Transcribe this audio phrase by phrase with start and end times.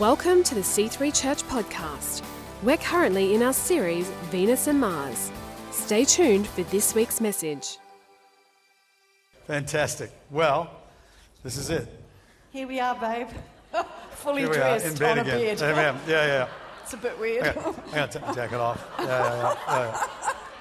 [0.00, 2.22] Welcome to the C3 Church podcast.
[2.62, 5.30] We're currently in our series Venus and Mars.
[5.72, 7.76] Stay tuned for this week's message.
[9.46, 10.10] Fantastic.
[10.30, 10.70] Well,
[11.42, 11.86] this is it.
[12.50, 13.28] Here we are, babe.
[14.12, 15.56] Fully Here we are in bed on a again.
[15.58, 15.62] bed.
[15.62, 16.00] Amen.
[16.08, 16.48] Yeah, yeah.
[16.82, 17.44] It's a bit weird.
[17.44, 18.86] I got, I got to take my jacket off.
[19.00, 20.08] Yeah, yeah, yeah.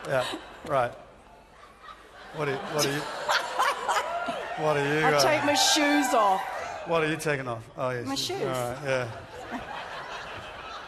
[0.05, 0.25] yeah.
[0.33, 0.69] yeah.
[0.69, 0.91] Right.
[2.35, 2.57] What are you?
[2.57, 2.99] What are you?
[4.61, 4.99] What are you?
[5.05, 6.41] I uh, take my shoes off.
[6.87, 7.63] What are you taking off?
[7.77, 8.05] Oh, yes.
[8.05, 8.41] My shoes.
[8.41, 8.77] All right.
[8.85, 9.11] Yeah.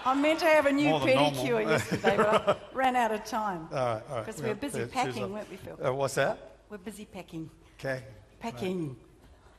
[0.06, 1.32] I meant to have a new More than normal.
[1.32, 3.68] pedicure yesterday, but I ran out of time.
[3.72, 4.04] All right.
[4.10, 4.26] All right.
[4.26, 5.30] Because we're busy yeah, shoes packing, off.
[5.32, 5.80] weren't we, Phil?
[5.84, 6.58] Uh, what's that?
[6.70, 7.50] We're busy packing.
[7.80, 8.04] Okay.
[8.40, 8.96] Packing.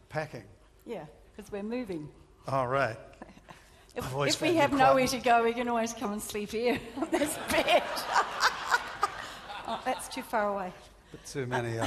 [0.08, 0.44] Packing.
[0.86, 1.04] Yeah,
[1.34, 2.08] because we're moving.
[2.46, 2.96] All right.
[3.96, 5.92] If, I've always if we found you have quite- nowhere to go, we can always
[5.92, 7.82] come and sleep here on this bed.
[9.66, 10.72] oh, that's too far away.
[11.10, 11.78] Bit too many.
[11.78, 11.86] Uh,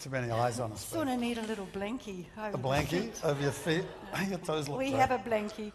[0.00, 0.84] too many eyes on us.
[0.84, 2.24] Sort of need a little blankie.
[2.38, 3.84] over A blankie over your feet.
[4.28, 5.00] Your toes look We great.
[5.00, 5.72] have a blankie.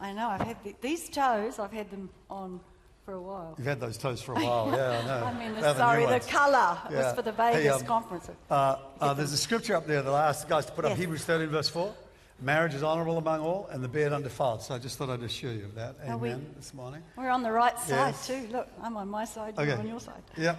[0.00, 2.60] I know, I've had the, these toes, I've had them on
[3.04, 3.54] for a while.
[3.58, 4.70] You've had those toes for a while.
[4.76, 5.24] Yeah, I know.
[5.26, 7.06] I mean, the sorry, the colour Yeah.
[7.06, 8.30] was for the Hey, Vegas um, conference.
[8.48, 10.96] Uh, uh, there's a scripture up there that I asked the guys to put up
[10.96, 11.92] Hebrews 13, verse 4.
[12.40, 14.62] Marriage is honorable among all, and the beard undefiled.
[14.62, 15.96] So I just thought I'd assure you of that.
[16.06, 16.46] Are we- Amen.
[16.56, 17.02] This morning.
[17.16, 18.26] We're on the right side Yes.
[18.28, 18.46] too.
[18.52, 19.66] Look, I'm on my side, Okay.
[19.70, 20.22] you're on your side.
[20.36, 20.58] Yep.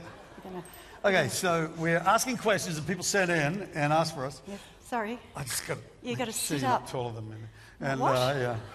[1.03, 4.42] Okay, so we're asking questions that people sent in and asked for us.
[4.47, 4.55] yeah,
[4.86, 5.17] sorry.
[5.36, 6.89] I just got You gotta sit you up.
[6.89, 7.36] taller than me.
[7.80, 8.16] And What?
[8.16, 8.55] Uh, yeah.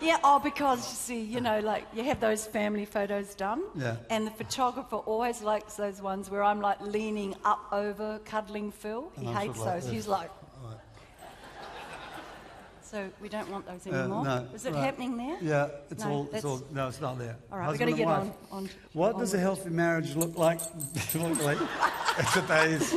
[0.00, 3.62] Yeah, oh, because you see, you know, like you have those family photos done.
[3.74, 3.96] Yeah.
[4.10, 9.10] And the photographer always likes those ones where I'm like leaning up over, cuddling Phil.
[9.18, 9.84] He hates like those.
[9.84, 9.92] this.
[9.92, 10.30] He's like.
[12.90, 14.24] So we don't want those Uh, anymore.
[14.24, 14.84] no, Is it right.
[14.84, 15.36] happening there?
[15.40, 17.36] Yeah, it's No, all, it's that's- all, no, it's not there.
[17.52, 18.32] All right, we've got to get on.
[18.50, 20.60] on What does a healthy marriage look like,
[21.14, 21.58] look like
[22.18, 22.94] in today's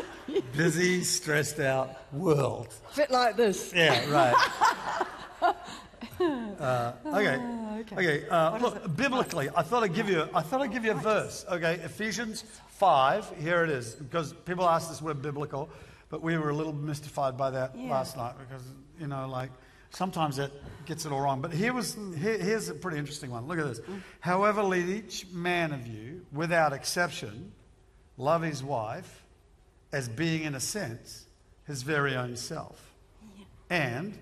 [0.56, 2.73] busy, stressed out world?
[2.92, 3.73] Fit like this.
[3.73, 5.56] Yeah, right.
[6.19, 7.35] Uh, okay.
[7.80, 7.96] okay.
[7.96, 8.30] Okay.
[8.30, 10.28] Uh, look, biblically, I thought I'd give you.
[10.35, 11.46] I thought I'd give you a verse.
[11.50, 13.28] Okay, Ephesians five.
[13.40, 13.96] Here it is.
[13.96, 15.68] Because people ask this word biblical,
[16.09, 17.90] but we were a little mystified by that Yeah.
[17.90, 18.62] last night because
[19.00, 19.50] you know, like
[19.91, 20.52] sometimes it
[20.85, 21.41] gets it all wrong.
[21.41, 23.47] But here was here, here's a pretty interesting one.
[23.47, 23.81] Look at this.
[24.19, 27.52] However, let each man of you, without exception,
[28.18, 29.24] love his wife
[29.91, 31.25] as being, in a sense,
[31.68, 32.94] his very own self.
[33.69, 34.18] And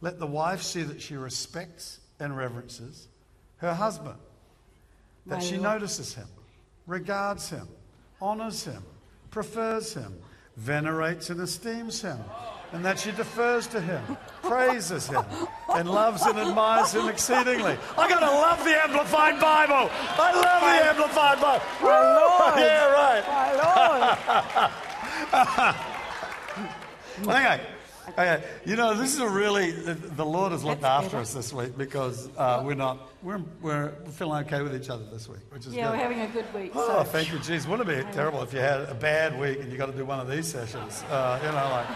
[0.00, 3.08] let the wife see that she respects and reverences
[3.56, 4.18] her husband,
[5.26, 5.74] that My she Lord.
[5.74, 6.26] notices him,
[6.86, 7.68] regards him,
[8.20, 8.82] honors him,
[9.30, 10.14] prefers him,
[10.56, 12.18] venerates and esteems him,
[12.72, 14.02] and that she defers to him,
[14.42, 15.24] praises him,
[15.74, 17.76] and loves and admires him exceedingly.
[17.96, 19.90] I gotta love the Amplified Bible.
[20.18, 21.64] I love the Amplified Bible.
[21.82, 22.58] My Lord.
[22.62, 23.24] Yeah, right.
[23.28, 23.52] My
[25.58, 25.76] Lord.
[27.22, 27.60] Okay.
[28.08, 28.42] Okay.
[28.64, 31.22] You know, this is a really, the, the Lord has looked That's after better.
[31.22, 35.28] us this week because uh, we're not, we're, we're feeling okay with each other this
[35.28, 35.90] week, which is yeah, good.
[35.92, 36.72] we're having a good week.
[36.74, 37.04] Oh, so.
[37.04, 37.66] thank you, jeez.
[37.66, 40.04] Wouldn't it be terrible if you had a bad week and you got to do
[40.04, 41.04] one of these sessions?
[41.10, 41.86] Uh, you know, like,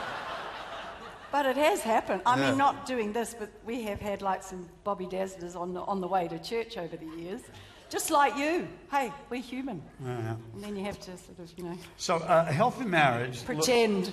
[1.32, 2.22] But it has happened.
[2.24, 2.50] I Yeah.
[2.50, 6.00] mean, not doing this, but we have had like some Bobby Dazzlers on the, on
[6.00, 7.42] the way to church over the years.
[7.88, 8.66] Just like you.
[8.90, 9.80] Hey, we're human.
[10.02, 10.34] yeah.
[10.54, 13.38] And then you have to sort of, you know, So, uh, a healthy marriage.
[13.38, 14.08] look- pretend.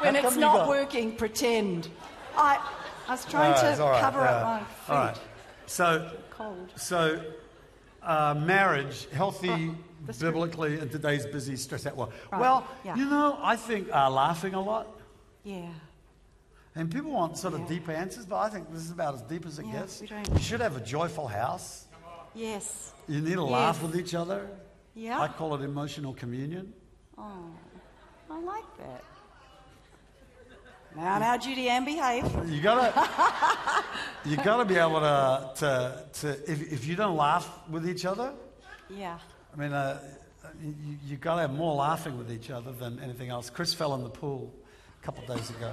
[0.00, 1.88] when it's not got- working, pretend.
[2.36, 2.58] I,
[3.08, 4.66] I was trying to right, cover up my feet.
[4.90, 5.18] All right.
[5.66, 6.70] So, Cold.
[6.76, 7.20] so
[8.02, 9.70] uh, marriage, healthy
[10.08, 12.12] Oh, biblically in today's busy, stressed out world.
[12.32, 12.96] Right, Well, yeah.
[12.96, 14.86] you know, I think uh, laughing a lot.
[15.44, 15.68] Yeah.
[16.74, 17.66] And people want sort of Yeah.
[17.68, 20.00] deep answers, but I think this is about as deep as it Yeah, gets.
[20.00, 21.86] You should have a joyful house.
[22.34, 22.92] Yes.
[23.08, 24.48] You need to laugh with each other.
[24.94, 25.20] Yeah.
[25.20, 26.72] I call it emotional communion.
[27.18, 27.50] Oh,
[28.30, 29.04] I like that.
[30.96, 32.24] Now, now, Judy Ann, behave.
[32.48, 33.84] You gotta,
[34.24, 38.32] you gotta be able to, to, to if, if you don't laugh with each other,
[38.88, 39.18] Yeah.
[39.52, 40.00] I mean, uh,
[40.62, 40.74] you,
[41.06, 43.50] you gotta have more laughing with each other than anything else.
[43.50, 44.52] Chris fell in the pool
[45.00, 45.72] a couple of days ago.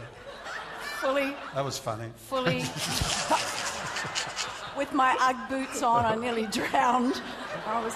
[1.01, 2.09] Fully, That was funny.
[2.15, 2.63] fully.
[4.77, 7.19] With my Ugg boots on, I nearly drowned.
[7.65, 7.95] I was.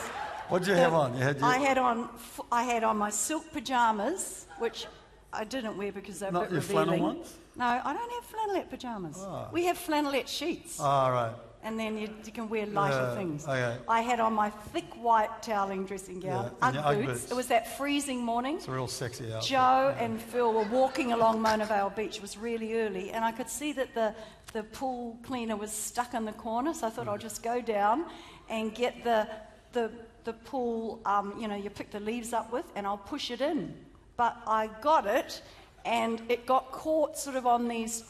[0.50, 1.16] What'd you have on?
[1.16, 2.10] You had your, I had on.
[2.52, 4.88] I had on my silk pajamas, which
[5.34, 7.16] I didn't wear because they're a bit your flannel revealing.
[7.18, 7.34] ones?
[7.56, 9.18] No, I don't have flannelette pajamas.
[9.52, 11.34] We have flannelette sheets, all right.
[11.64, 13.44] and then you, you can wear lighter Yeah, things.
[13.46, 13.78] okay.
[13.88, 17.20] I had on my thick white toweling dressing gown, Yeah, and your Ugg Ugg boots.
[17.22, 17.32] boots.
[17.32, 18.56] It was that freezing morning.
[18.58, 19.50] It's a real sexy outfit.
[19.50, 22.16] Joe and Phil were walking along Mona Vale Beach.
[22.18, 24.14] It was really early, and I could see that the,
[24.54, 26.74] the pool cleaner was stuck in the corner.
[26.74, 28.06] So I thought I'll just go down
[28.50, 29.28] and get the
[29.74, 29.90] the,
[30.26, 33.40] the pool, um, you know, you pick the leaves up with, and I'll push it
[33.40, 33.74] in.
[34.22, 35.42] But I got it,
[35.84, 38.04] and it got caught sort of on these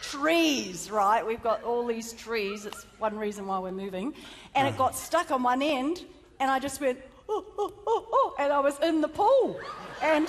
[0.00, 1.26] trees, right?
[1.26, 2.64] We've got all these trees.
[2.64, 4.14] It's one reason why we're moving.
[4.54, 4.78] And it uh-huh.
[4.78, 6.06] got stuck on one end,
[6.38, 9.60] and I just went, oh, oh, oh, oh, and I was in the pool.
[10.02, 10.26] And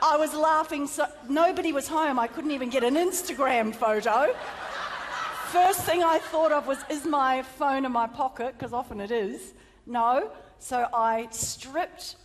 [0.00, 2.18] I was laughing so nobody was home.
[2.18, 4.34] I couldn't even get an Instagram photo.
[5.48, 8.54] First thing I thought of was, is my phone in my pocket?
[8.58, 9.52] Because often it is.
[9.84, 10.30] No.
[10.58, 12.16] So I stripped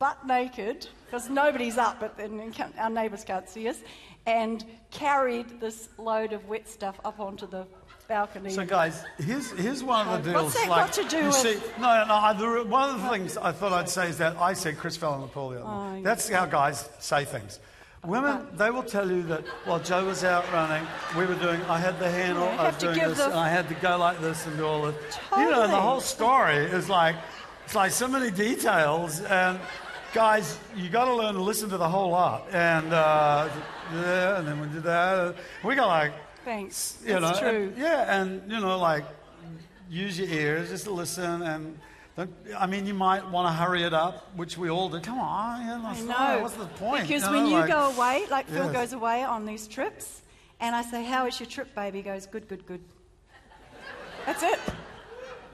[0.00, 3.78] butt naked, because nobody's up, but then our neighbours can't see us,
[4.26, 7.64] and carried this load of wet stuff up onto the
[8.08, 8.50] balcony.
[8.50, 10.44] So, guys, here's, here's one of the deals.
[10.46, 13.08] What's that like, got to do with- See, no, no, I, the, one of the
[13.10, 15.60] things I thought I'd say is that I said Chris fell on the pool the
[15.60, 16.02] other Oh, yeah.
[16.02, 17.60] That's how guys say things.
[18.02, 20.86] Women, they will tell you that while Joe was out running,
[21.18, 23.50] we were doing, I had the handle, Yeah, I was doing this, the- and I
[23.50, 25.18] had to go like this and do all this.
[25.36, 27.14] You know, the whole story is like,
[27.66, 29.60] it's like so many details, and
[30.12, 32.46] guys, you got to learn to listen to the whole lot.
[32.52, 33.48] And, uh,
[33.92, 35.36] yeah, and then we did that.
[35.64, 36.12] We got like,
[36.44, 36.98] Thanks.
[37.04, 37.62] you That's know, true.
[37.68, 39.04] and- yeah, and you know, like
[39.88, 41.78] use your ears just listen, and
[42.16, 45.00] don't, I mean, you might want to hurry it up, which we all do.
[45.00, 46.00] Come on, yeah, I
[46.36, 46.42] know.
[46.42, 47.06] What's the point?
[47.06, 48.72] Because know, when you like- go away, like Phil Yes.
[48.72, 50.22] goes away on these trips,
[50.60, 51.98] and I say, "How is your trip, baby?
[51.98, 52.80] He goes, Good, good, good.
[54.26, 54.58] That's it.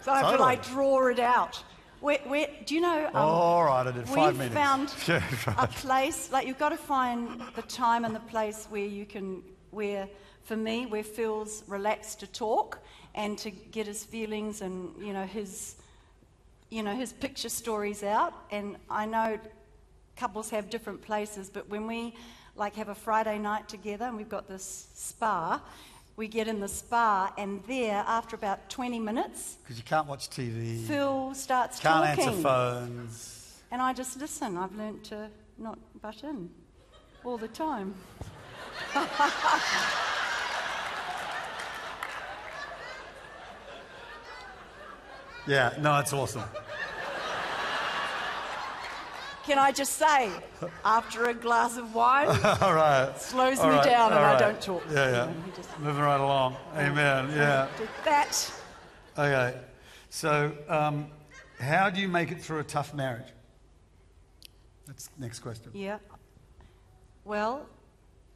[0.03, 1.63] So I have to like draw it out.
[2.07, 3.07] Where, where, do you know?
[3.09, 4.55] Um, all right, I did five we minutes.
[4.55, 5.25] found Yeah,
[5.59, 9.43] a place, like you've got to find the time and the place where you can,
[9.73, 10.09] where,
[10.45, 12.79] for me, where Phil's relaxed to talk
[13.17, 15.75] and to get his feelings and, you know, his,
[16.71, 18.35] you know, his picture stories out.
[18.53, 19.41] And I know
[20.15, 22.15] couples have different places, but when we
[22.55, 25.61] like have a Friday night together and we've got this spa,
[26.17, 30.29] we get in the spa and there, after about 20 minutes, Because you can't watch
[30.31, 32.25] TV, Phil starts can't talking.
[32.29, 33.63] answer phones.
[33.71, 34.57] And I just listen.
[34.57, 35.29] I've learnt to
[35.59, 36.51] not butt in
[37.25, 37.95] all the time.
[45.47, 46.43] Yeah, no, it's awesome.
[49.47, 50.31] Can I just say,
[50.85, 52.27] after a glass of wine,
[52.61, 53.13] all right.
[53.17, 54.83] slows All me right, down and all I don't talk.
[54.91, 55.29] Yeah, yeah.
[55.29, 56.57] You know, just- Moving right along.
[56.75, 57.31] Amen.
[57.31, 57.69] Yeah.
[57.79, 58.53] did that.
[59.17, 59.57] Okay.
[60.11, 61.07] So, um,
[61.61, 63.29] how do you make it through a tough marriage?
[64.87, 65.71] That's the next question.
[65.75, 65.99] Yeah.
[67.25, 67.67] Well,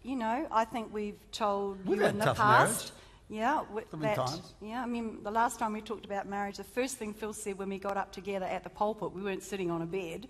[0.03, 2.93] you know, I think we've told We've you in the past.
[3.29, 4.55] Yeah, wi- So many that, times.
[4.61, 4.83] yeah.
[4.83, 7.69] I mean, the last time we talked about marriage, the first thing Phil said when
[7.69, 10.27] we got up together at the pulpit, we weren't sitting on a bed,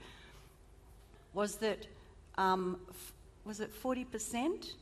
[1.35, 1.87] was that
[2.37, 3.13] um, f-
[3.45, 4.75] was it forty percent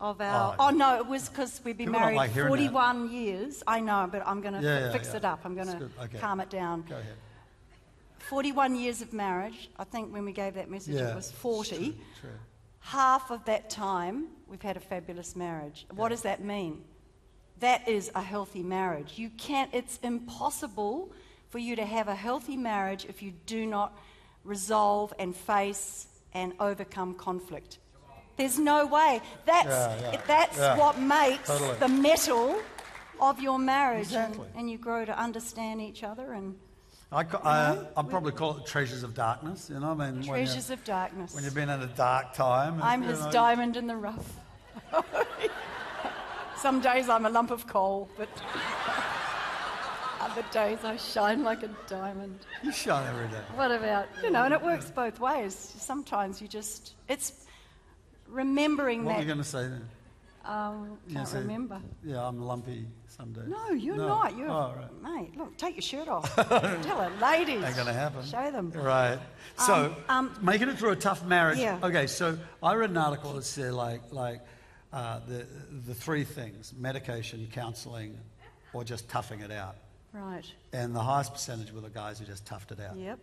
[0.00, 0.54] of our?
[0.58, 2.56] Oh, Oh, no, it was because we've been People don't married like hearing that.
[2.56, 3.62] forty-one years.
[3.66, 5.16] I know, but I'm going to Yeah, yeah, fix yeah.
[5.16, 5.40] it up.
[5.44, 5.90] I'm going to good.
[6.04, 6.18] Okay.
[6.18, 6.84] calm it down.
[6.88, 7.14] Go ahead.
[8.28, 9.70] 41 years of marriage.
[9.78, 11.10] I think when we gave that message, Yeah.
[11.10, 12.30] it was 40 True, true.
[12.80, 15.86] half of that time we've had a fabulous marriage.
[15.94, 16.84] What does that mean?
[17.60, 19.18] That is a healthy marriage.
[19.18, 21.10] You can't, it's impossible
[21.48, 23.98] for you to have a healthy marriage if you do not
[24.44, 27.78] resolve and face and overcome conflict.
[28.36, 29.20] There's no way.
[29.44, 30.76] That's, Yeah, yeah, that's yeah.
[30.78, 31.76] what makes Totally.
[31.78, 32.56] the metal
[33.20, 34.06] of your marriage.
[34.08, 34.46] Exactly.
[34.52, 36.56] And, and you grow to understand each other and
[37.12, 39.68] I, ca- I, I'd probably call it treasures of darkness.
[39.68, 41.34] You know, I mean, treasures of darkness.
[41.34, 42.80] when you've been in a dark time.
[42.80, 44.32] I'm his know, diamond in the rough.
[46.56, 48.28] Some days I'm a lump of coal, but
[50.30, 52.38] other days I shine like a diamond.
[52.62, 53.42] You shine every day.
[53.54, 55.54] What about, you know, and it works both ways.
[55.54, 57.32] Sometimes you just, it's
[58.28, 59.20] remembering that What that.
[59.22, 59.88] you going to say then?
[60.44, 61.80] um, can't say- remember.
[62.04, 63.44] Yeah, I'm lumpy some days.
[63.46, 64.08] No, you're No.
[64.08, 64.36] not.
[64.36, 65.02] You're, Oh, right.
[65.02, 65.36] mate.
[65.36, 66.34] Look, take your shirt off.
[66.36, 66.48] Tell
[67.00, 67.62] her, ladies.
[67.62, 68.24] Ain't gonna happen.
[68.24, 68.70] Show them.
[68.70, 69.18] Right.
[69.58, 71.58] So, um, making it through a tough marriage.
[71.58, 71.78] Yeah.
[71.82, 74.40] Okay, so I read an article that said like like
[74.92, 75.46] uh, the
[75.86, 78.16] the three things: medication, counselling,
[78.72, 79.76] or just toughing it out.
[80.12, 80.44] Right.
[80.72, 82.96] And the highest percentage were the guys who just toughed it out.
[82.96, 83.18] Yep.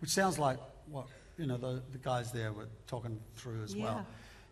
[0.00, 0.58] Which sounds like
[0.90, 1.06] what
[1.38, 4.04] you know the, the guys there were talking through as well.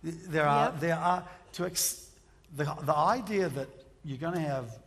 [0.03, 0.11] Yeah.
[0.11, 0.81] Th- There are Yep.
[0.81, 2.11] there are to ex-
[2.57, 3.69] the the idea that
[4.05, 4.79] you're going to have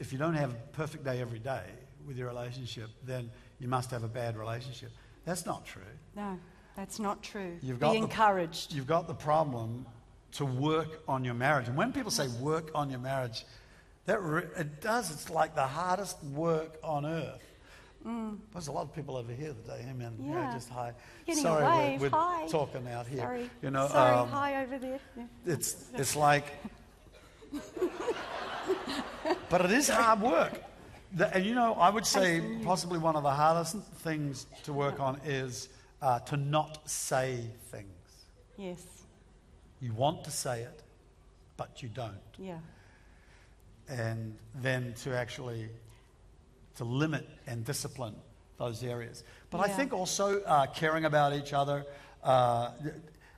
[0.00, 1.64] if you don't have a perfect day every day
[2.06, 4.90] with your relationship, then you must have a bad relationship.
[5.24, 5.82] That's not true.
[6.16, 6.38] No,
[6.74, 7.58] that's not true.
[7.62, 8.72] You've Be got the- encouraged.
[8.72, 9.86] You've got the problem
[10.32, 11.68] to work on your marriage.
[11.68, 13.44] And when people say work on your marriage,
[14.06, 15.10] that re- it does.
[15.10, 17.40] It's like the hardest work on earth.
[18.52, 19.86] There's a lot of people over here today.
[19.88, 20.14] Amen.
[20.20, 20.34] Yeah, Mm.
[20.34, 20.52] Yeah.
[20.52, 20.92] just hi.
[21.26, 22.46] Getting Sorry, a we're- We're, Hi.
[22.48, 23.20] talking out here.
[23.20, 23.50] Sorry.
[23.62, 25.00] You know, Sorry, um, hi over there.
[25.16, 25.24] Yeah.
[25.46, 26.44] it's it's like,
[29.48, 30.52] but it is hard work.
[31.12, 35.00] The- and you know, I would say possibly one of the hardest things to work
[35.00, 35.68] on is
[36.02, 37.88] uh, to not say things.
[38.58, 38.82] Yes.
[39.80, 40.82] You want to say it,
[41.56, 42.18] but you don't.
[42.38, 42.58] Yeah.
[43.88, 45.68] And then to actually
[46.76, 48.14] to limit and discipline
[48.58, 49.24] those areas.
[49.50, 51.84] But I think also uh, caring about each other,
[52.22, 52.70] uh,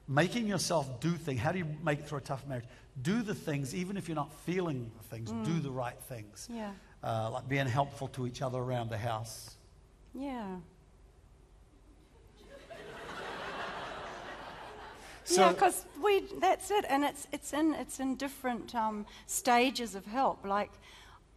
[0.09, 1.41] making yourself do things.
[1.41, 2.65] How do you make it through a tough marriage?
[3.03, 5.31] Do the things, even if you're not feeling the things.
[5.45, 6.49] Do the right things.
[6.51, 6.71] Yeah.
[7.03, 9.57] Uh, like being helpful to each other around the house.
[10.15, 10.57] Yeah.
[15.27, 19.95] So- yeah, because we that's it, and it's it's in it's in different um, stages
[19.95, 20.45] of help.
[20.45, 20.71] Like,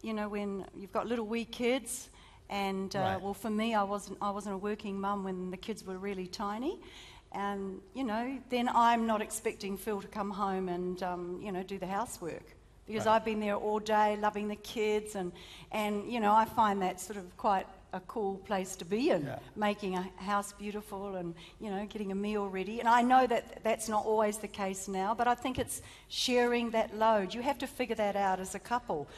[0.02, 2.08] you know, when you've got little wee kids,
[2.48, 3.20] and uh, Right.
[3.20, 6.26] well, for me, I wasn't I wasn't a working mum when the kids were really
[6.28, 6.78] tiny,
[7.32, 11.62] and you know, then I'm not expecting Phil to come home and um, you know
[11.64, 12.44] do the housework
[12.86, 13.16] because Right.
[13.16, 15.32] I've been there all day loving the kids, and
[15.72, 19.24] and you know, I find that sort of quite a cool place to be in
[19.24, 19.38] Yeah.
[19.56, 23.62] making a house beautiful and you know getting a meal ready and i know that
[23.64, 27.58] that's not always the case now but i think it's sharing that load you have
[27.58, 29.08] to figure that out as a couple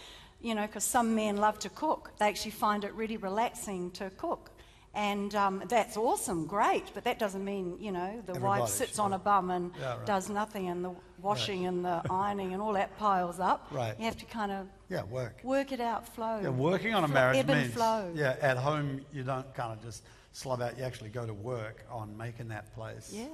[0.41, 4.09] you know because some men love to cook they actually find it really relaxing to
[4.17, 4.51] cook
[4.95, 8.93] and um, that's awesome great but that doesn't mean you know the Everybody wife sits
[8.93, 9.01] should.
[9.01, 10.07] on a bum and Yeah, right.
[10.07, 13.95] does nothing and the washing and the ironing and all that piles up Right.
[13.99, 15.41] you have to kind of Yeah, work.
[15.45, 18.57] work it out flow Yeah, working on a marriage ebb and means flow yeah, at
[18.57, 20.03] home you don't kind of just
[20.33, 20.79] slob out.
[20.79, 23.27] You actually go to work on making that place Yeah.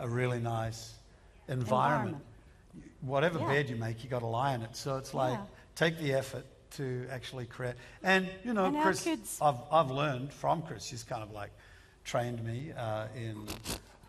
[0.00, 0.94] a really nice
[1.48, 1.60] environment.
[2.22, 2.24] Environment.
[3.02, 3.46] Whatever Yeah.
[3.48, 4.76] bed you make, you got to lie in it.
[4.76, 5.44] So it's like Yeah.
[5.76, 7.74] take the effort to actually create.
[8.02, 10.84] And you know, And Chris, kids- I've I've learned from Chris.
[10.84, 11.50] She's kind of like
[12.04, 13.46] trained me uh, in.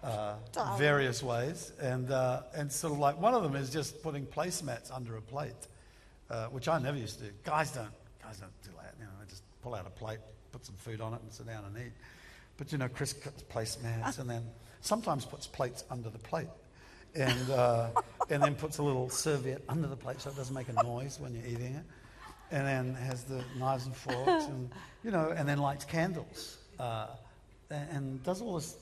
[0.04, 0.36] Uh,
[0.78, 4.92] various ways, and uh, and sort of like one of them is just putting placemats
[4.92, 5.68] under a plate,
[6.32, 7.32] uh, which I never used to do.
[7.44, 8.96] Guys don't guys don't do that.
[8.98, 10.18] You know, they just pull out a plate,
[10.52, 11.94] put some food on it, and sit down and eat.
[12.58, 14.44] But you know, Chris cuts placemats, and then
[14.82, 16.50] sometimes puts plates under the plate,
[17.14, 17.90] and uh,
[18.32, 21.20] and then puts a little serviette under the plate so it doesn't make a noise
[21.20, 21.86] when you're eating it,
[22.52, 24.72] and then has the knives and forks, and
[25.04, 27.06] you know, and then lights candles, uh,
[27.70, 28.78] and, and does all this,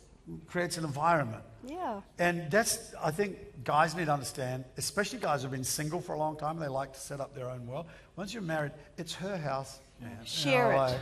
[0.48, 1.44] creates an environment.
[1.68, 6.14] yeah And that's, I think, guys need to understand, especially guys who've been single for
[6.14, 7.86] a long time, they like to set up their own world.
[8.16, 10.18] Once you're married, it's her house, man.
[10.22, 10.78] You Share it.
[10.78, 11.00] like,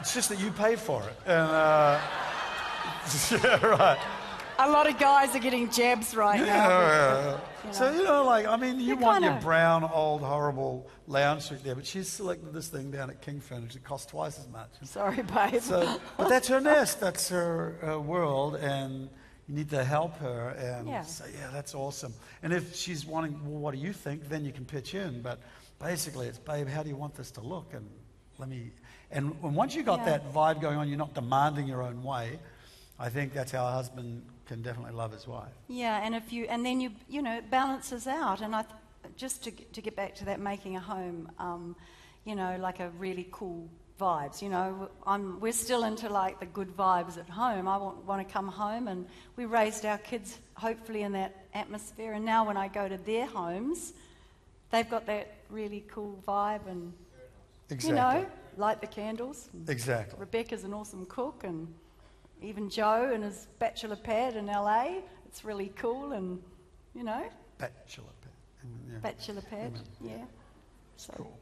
[0.00, 1.16] it's just that you pay for it.
[1.26, 2.00] And, uh,
[3.30, 3.98] yeah, right.
[4.58, 6.46] A lot of guys are getting jabs right now.
[6.46, 7.40] Yeah.
[7.72, 11.42] So, you know, like, I mean, you You want your kinda- brown, old, horrible lounge
[11.42, 13.78] suite there, but she's selected this thing down at King Furniture.
[13.78, 14.70] It costs twice as much.
[14.84, 15.60] Sorry, babe.
[15.60, 19.10] So, but that's her nest, that's her uh, world, and
[19.46, 21.02] you need to help her and Yeah.
[21.02, 22.14] say, yeah, that's awesome.
[22.42, 24.28] And if she's wanting, well, what do you think?
[24.28, 25.20] Then you can pitch in.
[25.22, 25.38] But
[25.78, 27.74] basically, it's, babe, how do you want this to look?
[27.74, 27.86] And
[28.38, 28.70] let me.
[29.10, 30.04] And, and once you got Yeah.
[30.18, 32.38] that vibe going on, you're not demanding your own way.
[32.98, 35.52] I think that's how a husband can definitely love his wife.
[35.68, 38.40] yeah, and if you and then you you know it balances out.
[38.40, 38.74] And I th-
[39.16, 41.76] just to get- to get back to that making a home, um,
[42.24, 43.68] you know, like a really cool
[44.00, 44.42] vibes.
[44.42, 47.66] You know, I'm we're still into like the good vibes at home.
[47.68, 52.12] I want want to come home, and we raised our kids hopefully in that atmosphere.
[52.12, 53.92] And now when I go to their homes,
[54.70, 56.92] they've got that really cool vibe, and
[57.70, 57.88] Exactly.
[57.90, 58.26] you know,
[58.56, 59.48] light the candles.
[59.68, 60.18] Exactly.
[60.20, 61.72] Rebecca's an awesome cook, and
[62.42, 64.98] even Joe and his bachelor pad in LA.
[65.26, 66.40] It's really cool, and
[66.94, 67.22] you know,
[67.58, 68.04] Bachelor.
[68.22, 68.32] pad.
[68.90, 68.98] Yeah.
[68.98, 70.24] bachelor pad, yeah.
[70.96, 71.38] So, Cool.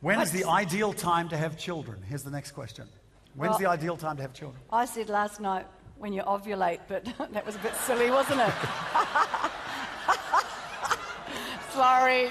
[0.00, 2.02] When is the ideal time to have children?
[2.08, 2.88] Here's the next question.
[3.34, 4.60] When's Well- the ideal time to have children?
[4.72, 5.66] I said last night
[5.98, 8.52] when you ovulate, but that was a bit silly, wasn't it?
[11.72, 12.28] Sorry,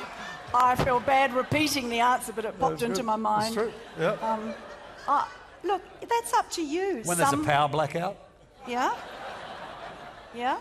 [0.54, 3.54] I feel bad repeating the answer, but it popped into my mind.
[3.56, 3.72] true.
[4.00, 4.12] Yeah.
[4.22, 4.54] Um,
[5.08, 5.26] uh,
[5.63, 7.01] look, that's up to you.
[7.06, 8.18] when there's a power blackout?
[8.68, 8.94] Yeah.
[10.36, 10.58] Yeah.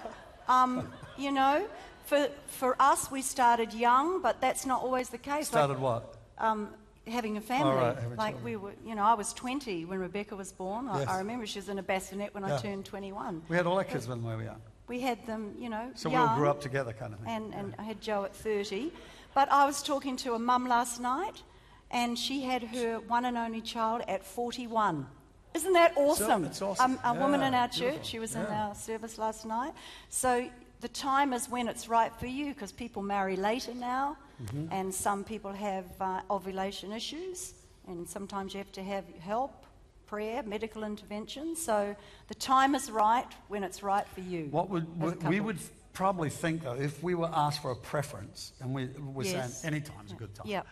[0.49, 1.67] Um, you know,
[2.07, 5.49] for, for us, we started young, but that's not always the case.
[5.49, 6.17] Started like, what?
[6.39, 6.71] um,
[7.07, 7.75] having a family.
[7.75, 8.45] right, having like children.
[8.45, 10.89] we were, you know, I was 20 when Rebecca was born.
[10.89, 11.09] I, Yes.
[11.09, 13.43] I remember she was in a bassinet when I turned 21.
[13.49, 14.61] We had all our kids when we were young.
[14.89, 17.29] We had them, you know, So young, we all grew up together, kind of thing.
[17.29, 18.93] and, and I had Joe at 30.
[19.35, 21.43] But I was talking to a mum last night,
[21.91, 25.07] and she had her one and only child at 41.
[25.55, 26.45] Isn't that awesome?
[26.45, 26.99] it's awesome.
[27.05, 29.73] Um, a woman in Yeah, our church, she was in our service last night.
[30.09, 30.49] So
[30.81, 34.73] the time is when it's right for you, because people marry later now, Mm-hmm.
[34.73, 37.53] and some people have uh, ovulation issues,
[37.87, 39.67] and sometimes you have to have help,
[40.07, 41.55] prayer, medical intervention.
[41.55, 41.95] So
[42.29, 44.47] the time is right when it's right for you.
[44.51, 44.87] What would
[45.29, 45.59] we would
[45.93, 49.61] probably think though, if we were asked for a preference, and we were Yes.
[49.61, 50.47] saying any time's a good time.
[50.47, 50.67] Yep.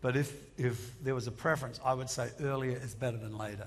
[0.00, 3.66] But if, if there was a preference, I would say earlier is better than later.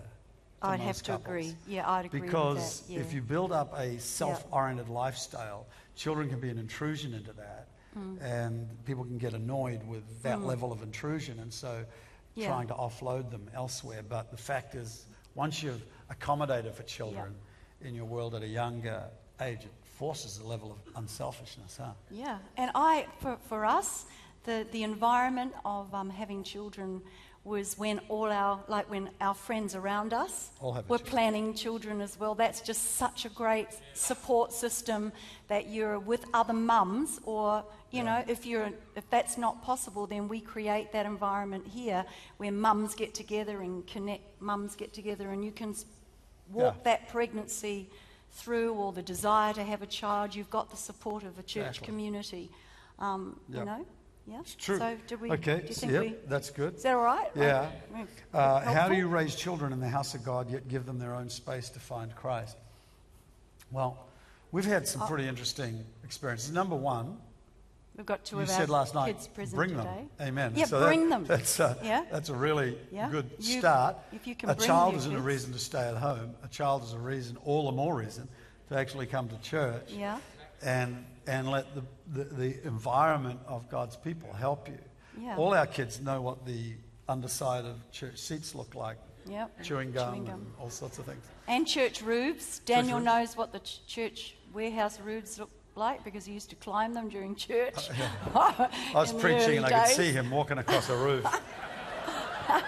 [0.62, 1.26] I'd have to couples.
[1.26, 1.56] agree.
[1.68, 2.94] Yeah, I'd agree Because with that.
[2.94, 3.00] Yeah.
[3.02, 7.68] if you build up a self oriented lifestyle, children can be an intrusion into that.
[7.98, 8.22] Mm.
[8.22, 11.40] And people can get annoyed with that level of intrusion.
[11.40, 11.84] And so
[12.36, 12.48] Yeah.
[12.48, 14.04] trying to offload them elsewhere.
[14.08, 17.36] But the fact is, once you've accommodated for children
[17.82, 19.04] in your world at a younger
[19.42, 21.92] age, it forces a level of unselfishness, huh?
[22.10, 24.06] Yeah, and I, for, for us,
[24.44, 27.02] the, the environment of um, having children
[27.44, 31.10] was when all our, like when our friends around us All have a were child.
[31.10, 32.36] planning children as well.
[32.36, 35.12] That's just such a great support system
[35.48, 40.28] that you're with other mums, or, you know, if, you're, if that's not possible, then
[40.28, 42.06] we create that environment here
[42.38, 45.74] where mums get together and connect, mums get together, and you can
[46.52, 46.84] walk Yeah.
[46.84, 47.90] that pregnancy
[48.34, 50.36] through or the desire to have a child.
[50.36, 51.86] You've got the support of a church Exactly.
[51.88, 52.52] community.
[53.00, 53.60] Um, Yeah.
[53.60, 53.86] You know?
[54.28, 54.40] Yeah.
[54.42, 54.78] It's true.
[54.78, 55.32] So, did we?
[55.32, 56.16] okay, Do you think yep, we?
[56.28, 56.76] that's good.
[56.76, 57.30] Is that all right?
[57.36, 57.70] Yeah.
[57.94, 61.00] Like, Uh, how do you raise children in the house of God yet give them
[61.00, 62.56] their own space to find Christ?
[63.72, 63.98] Well,
[64.52, 66.52] we've had some pretty interesting experiences.
[66.52, 67.18] Number one,
[67.98, 69.84] We've got two you of said last night, kids present bring today.
[70.18, 70.28] them.
[70.30, 70.54] Amen.
[70.56, 71.26] Yeah, that- bring them.
[71.26, 72.06] That's a, Yeah.
[72.10, 73.10] that's a really Yeah.
[73.10, 73.98] good You- start.
[74.14, 76.34] if you can a child isn't a reason to stay at home.
[76.44, 78.30] A child is a reason, all the more reason,
[78.70, 79.92] to actually come to church.
[79.92, 80.20] Yeah.
[80.62, 84.78] And, and let the, the, the environment of God's people help you.
[85.20, 85.38] Yeah.
[85.38, 86.74] All our kids know what the
[87.08, 88.98] underside of church seats look like.
[89.30, 89.64] Yep.
[89.64, 90.34] Chewing gum, Chewing gum.
[90.34, 91.24] and all sorts of things.
[91.48, 92.60] And church roofs.
[92.60, 93.06] Daniel roofs.
[93.06, 97.08] knows what the ch- church warehouse roofs look like because he used to climb them
[97.08, 97.90] during church.
[98.34, 101.26] Uh, I was preaching and I could see him walking across a roof.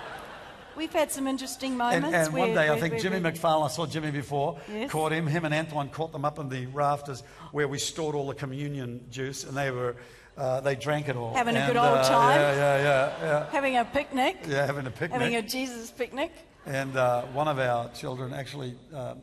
[0.76, 2.14] We've had some interesting moments.
[2.14, 4.92] and one where- day, I think where Jimmy McFarlane, I saw Jimmy before, Yes.
[4.92, 5.28] caught him.
[5.28, 9.06] Him and Antoine caught them up in the rafters where we stored all the communion
[9.10, 9.96] juice, and they were
[10.36, 11.34] uh, they drank it all.
[11.36, 12.40] Having a good old uh, time.
[12.40, 13.50] Yeah, yeah, yeah, yeah.
[13.52, 15.12] having a picnic, Yeah, having a picnic.
[15.12, 16.32] having a Jesus picnic.
[16.66, 19.22] And uh, one of our children actually um,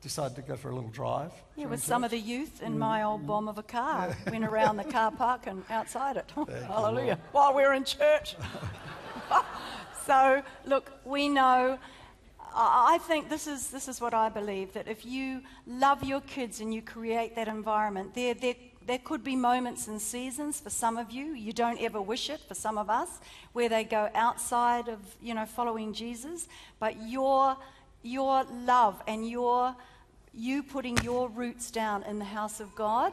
[0.00, 1.32] decided to go for a little drive.
[1.56, 4.16] Yeah, with some of the youth in my old bomb of a car.
[4.30, 6.30] Went around the car park and outside it.
[6.66, 7.18] Hallelujah.
[7.32, 8.36] While we were in church.
[10.10, 11.78] So, look, we know.
[12.52, 16.58] I think this is, this is what I believe that if you love your kids
[16.60, 20.96] and you create that environment, there, there, there could be moments and seasons for some
[20.96, 23.20] of you, you don't ever wish it for some of us,
[23.52, 26.48] where they go outside of, you know, following Jesus,
[26.80, 27.56] but your,
[28.02, 29.76] your love and your,
[30.34, 33.12] you putting your roots down in the house of God,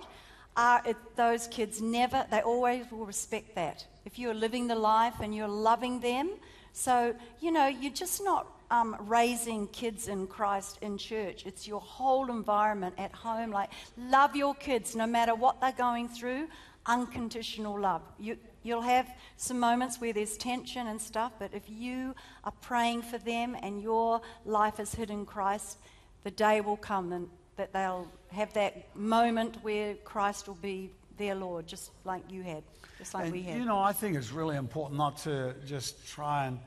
[0.55, 3.85] are it, those kids never, they always will respect that.
[4.03, 6.31] If you're living the life and you're loving them,
[6.77, 11.43] so, you know, you're just not um, raising kids in Christ in church.
[11.47, 13.49] It's your whole environment at home.
[13.49, 16.47] Like, love your kids no matter what they're going through.
[16.85, 18.03] Unconditional love.
[18.19, 22.13] You, you'll have some moments where there's tension and stuff, but if you
[22.43, 25.79] are praying for them and your life is hid in Christ,
[26.23, 31.67] the day will come that they'll have that moment where Christ will be their Lord,
[31.67, 32.63] just like you had,
[32.97, 33.57] just like And, we had.
[33.59, 36.59] You know, I think it's really important not to just try and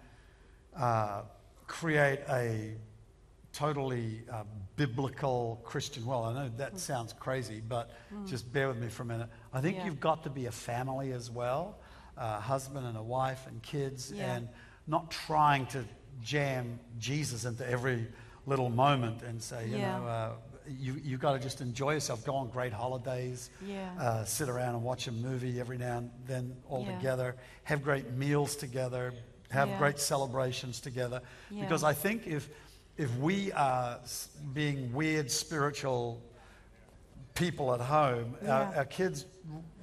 [0.76, 1.22] uh,
[1.66, 2.74] create a
[3.52, 4.44] totally uh,
[4.76, 6.06] biblical Christian.
[6.06, 7.90] Well, I know that sounds crazy, but
[8.26, 9.28] just bear with me for a minute.
[9.52, 9.80] I think Mm.
[9.80, 9.86] Yeah.
[9.86, 11.78] you've got to be a family as well,
[12.16, 14.34] a husband and a wife and kids, Yeah.
[14.36, 14.48] and
[14.86, 15.84] not trying to
[16.22, 18.06] jam Jesus into every
[18.46, 19.98] little moment and say, you Yeah.
[19.98, 20.32] know, uh,
[20.78, 23.90] you, you've got to just enjoy yourself, go on great holidays, Yeah.
[23.98, 26.96] uh, sit around and watch a movie every now and then all Yeah.
[26.96, 29.12] together, have great meals together,
[29.50, 29.78] have Yeah.
[29.78, 31.22] great celebrations together.
[31.50, 32.48] Because I think if,
[32.96, 33.98] if we are
[34.52, 36.22] being weird spiritual
[37.34, 39.24] people at home, our, our kids,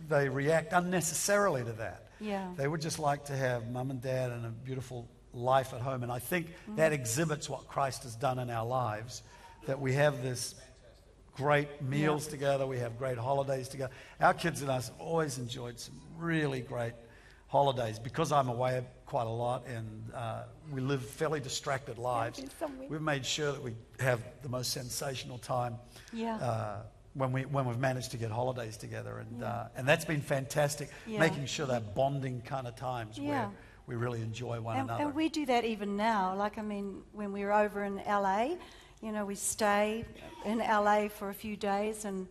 [0.07, 2.07] they react unnecessarily to that.
[2.19, 2.47] Yeah.
[2.55, 6.03] They would just like to have mum and dad and a beautiful life at home.
[6.03, 6.75] And I think Mm-hmm.
[6.77, 9.21] that exhibits what Christ has done in our lives,
[9.65, 10.55] that we have this
[11.37, 13.91] great meals together, we have great holidays together.
[14.19, 16.93] Our kids and us have always enjoyed some really great
[17.47, 22.43] holidays because I'm away quite a lot and uh, we live fairly distracted lives.
[22.59, 22.87] somewhere.
[22.89, 25.75] We've made sure that we have the most sensational time
[26.11, 26.35] Yeah.
[26.37, 26.81] uh,
[27.13, 29.19] when, we, when we've managed to get holidays together.
[29.19, 31.19] And, uh, and that's been fantastic, Yeah.
[31.19, 33.27] making sure that bonding kind of times Yeah.
[33.29, 33.49] where
[33.85, 35.03] we really enjoy one And, another.
[35.05, 36.35] and we do that even now.
[36.35, 38.55] Like, I mean, when we were over in LA,
[39.01, 40.05] you know, we stay
[40.45, 42.27] in LA for a few days, and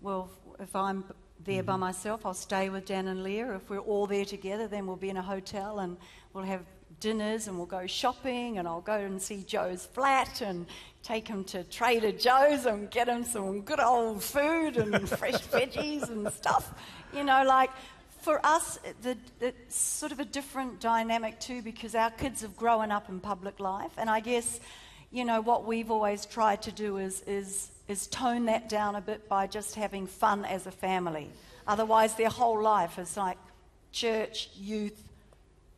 [0.00, 1.04] well, if I'm
[1.44, 1.66] there Mm-hmm.
[1.66, 3.54] by myself, I'll stay with Dan and Leah.
[3.56, 5.96] If we're all there together, then we'll be in a hotel and
[6.32, 6.62] we'll have
[6.98, 10.66] dinners and we'll go shopping, and I'll go and see Joe's flat and
[11.02, 16.08] take him to Trader Joe's and get him some good old food and fresh veggies
[16.08, 16.72] and stuff.
[17.12, 17.70] You know, like
[18.22, 22.90] for us, the, it's sort of a different dynamic too because our kids have grown
[22.90, 23.92] up in public life.
[23.98, 24.58] And I guess,
[25.10, 29.00] you know, what we've always tried to do is, is, is tone that down a
[29.00, 31.30] bit by just having fun as a family.
[31.66, 33.38] Otherwise, their whole life is like
[33.92, 35.00] church, youth,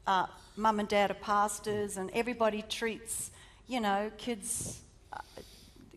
[0.07, 3.31] uh, mum and dad are pastors, and everybody treats,
[3.67, 4.81] you know, kids
[5.13, 5.19] uh,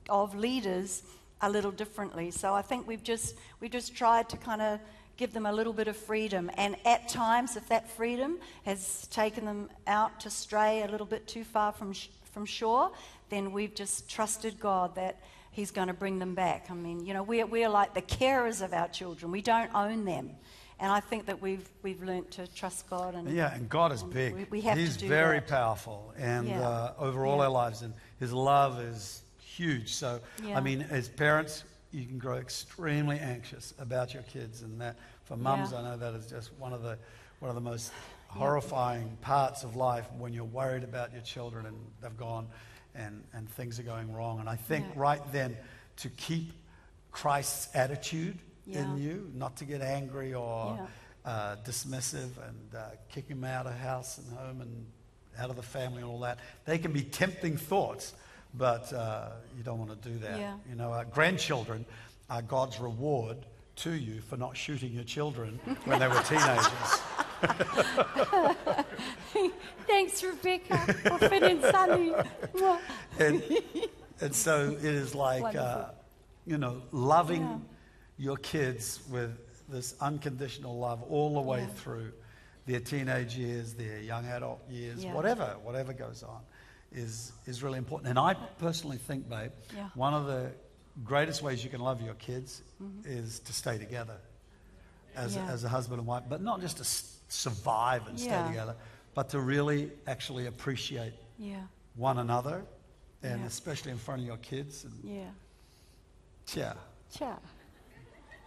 [0.10, 1.04] of leaders
[1.42, 2.32] a little differently.
[2.32, 4.80] So I think we've just, we've just tried to kind of
[5.18, 6.52] give them a little bit of freedom.
[6.58, 11.28] And at times, if that freedom has taken them out to stray a little bit
[11.28, 12.92] too far from, sh- from shore,
[13.32, 15.20] then we've just trusted God that
[15.54, 16.68] He's going to bring them back.
[16.70, 20.06] I mean, you know, we're, we're like the carers of our children, we don't own
[20.06, 20.30] them.
[20.80, 23.14] And I think that we've, we've learnt to trust God.
[23.16, 24.34] And, Yeah, and God is and big.
[24.34, 25.48] we- we have to He's do very that.
[25.48, 26.62] powerful, and Yeah.
[26.68, 27.44] uh, over all Yeah.
[27.44, 29.94] our lives, and His love is huge.
[29.94, 30.58] So, Yeah.
[30.58, 35.36] I mean, as parents, you can grow extremely anxious about your kids, and that for
[35.38, 35.72] mums.
[35.74, 36.98] I know that is just one of the
[37.40, 37.92] one of the most
[38.28, 42.48] horrifying parts of life when you're worried about your children and they've gone,
[42.96, 44.40] and and things are going wrong.
[44.40, 44.94] And I think Yeah.
[45.02, 45.58] right then
[45.98, 46.54] to keep
[47.12, 48.82] Christ's attitude Yeah.
[48.84, 50.88] in you, not to get angry or Yeah.
[51.32, 54.86] uh, dismissive and uh, kick him out of house and home and
[55.38, 56.40] out of the family and all that.
[56.66, 58.14] They can be tempting thoughts,
[58.54, 60.58] but uh, you don't want to do that.
[60.70, 61.86] You know, uh, grandchildren
[62.30, 63.38] are God's reward
[63.78, 67.02] to you for not shooting your children when they were teenagers.
[69.88, 70.78] Thanks, Rebecca,
[71.30, 72.14] Finn and Sunny.
[73.20, 73.44] And,
[74.22, 75.90] and so it is like, uh,
[76.46, 77.58] you know, loving Yeah.
[78.18, 81.68] your kids with this unconditional love all the way Yeah.
[81.76, 82.12] through
[82.66, 85.14] their teenage years, their young adult years, Yeah.
[85.14, 86.42] whatever, whatever goes on,
[86.92, 88.10] is, is really important.
[88.10, 89.90] And I personally think, babe, Yeah.
[89.96, 90.52] one of the
[91.04, 92.62] greatest ways you can love your kids
[93.06, 94.18] is to stay together
[95.16, 95.50] as, Mm-hmm.
[95.50, 96.84] As a husband and wife, but not just to
[97.32, 98.48] survive and stay Yeah.
[98.48, 98.76] together,
[99.14, 101.64] but to really actually appreciate Yeah,
[101.96, 102.64] one another,
[103.24, 103.48] and Yeah.
[103.48, 104.84] especially in front of your kids.
[104.86, 105.32] And yeah.
[106.54, 106.74] yeah.
[107.14, 107.38] Cha.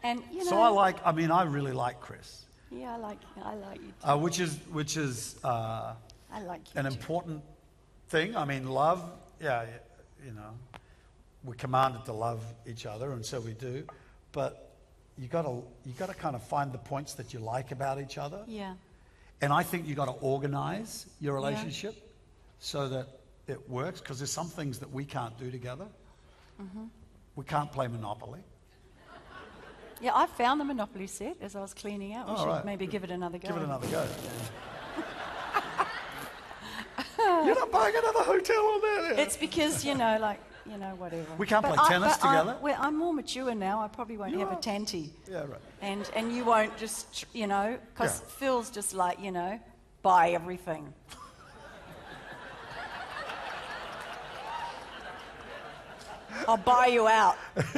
[0.03, 0.45] And, you know.
[0.51, 0.97] So I like.
[1.07, 3.89] I mean, I really like Chris, Yeah, I like, I like you.
[4.03, 4.09] Too.
[4.09, 5.95] uh, which is which is uh,
[6.31, 6.81] I like you.
[6.81, 6.93] an too.
[6.93, 7.43] important
[8.09, 8.37] thing.
[8.37, 9.01] I mean, love.
[9.41, 9.67] Yeah,
[10.25, 10.51] you know,
[11.43, 13.87] we're commanded to love each other, and so we do.
[14.33, 14.64] But
[15.19, 18.01] you got to you got to kind of find the points that you like about
[18.01, 18.75] each other, Yeah,
[19.41, 21.95] and I think you got to organize your relationship
[22.59, 23.07] so that
[23.47, 24.01] it works.
[24.01, 25.87] Because there's some things that we can't do together.
[26.61, 26.85] Mm-hmm.
[27.37, 28.41] We can't play Monopoly.
[30.01, 30.13] yeah.
[30.15, 32.27] I found the Monopoly set as I was cleaning out.
[32.29, 32.65] We Oh, should right.
[32.65, 33.49] maybe give it another go.
[33.49, 34.07] Give it another go.
[37.19, 39.13] You're not buying another hotel on there.
[39.19, 41.27] It's because you know, like you know, whatever.
[41.39, 42.57] We can't But play I- tennis I- together?
[42.63, 43.81] well, I'm more mature now.
[43.83, 44.59] I probably won't You have are.
[44.59, 45.13] a tanty.
[45.31, 45.61] yeah, right.
[45.83, 48.27] And and you won't just you know because Yeah.
[48.39, 49.61] Phil's just like you know
[50.03, 50.93] buy everything.
[56.49, 57.37] I'll buy you out.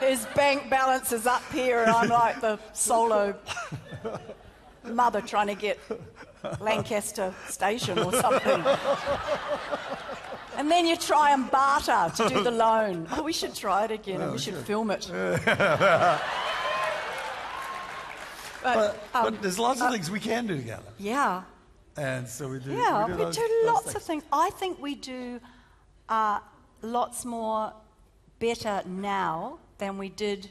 [0.00, 3.34] His bank balance is up here, and I'm like the solo
[4.84, 5.78] mother trying to get
[6.60, 8.64] Lancaster Station or something.
[10.56, 13.06] And then you try and barter to do the loan.
[13.12, 15.08] Oh, we should try it again and we should film it.
[18.62, 20.82] but, um, but there's lots of things we can do together.
[20.98, 21.42] yeah,
[21.96, 22.72] And so we do.
[22.72, 24.22] yeah, we we do, do, those- those lots of things.
[24.32, 25.40] I think we do
[26.08, 26.40] uh,
[26.82, 27.72] lots more
[28.38, 30.50] better now than we did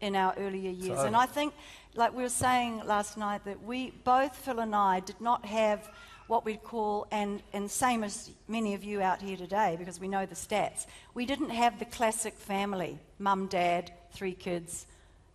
[0.00, 0.98] in our earlier years.
[0.98, 1.54] So- and I think,
[1.94, 5.90] like we were saying last night, that we, both Phil and I, did not have
[6.28, 10.06] what we'd call, and, and same as many of you out here today, because we
[10.06, 14.86] know the stats, we didn't have the classic family mum, dad, three kids,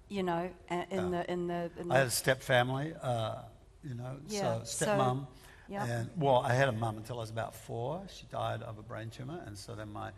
[0.08, 1.94] you know, in, the, in, the, in the.
[1.94, 3.36] I had a step family, uh,
[3.84, 5.28] you know, Yeah, so so- stepmom.
[5.68, 5.86] yeah.
[5.86, 8.02] And well, I had a mum until I was about four.
[8.08, 10.12] She died of a brain tumor, and so then my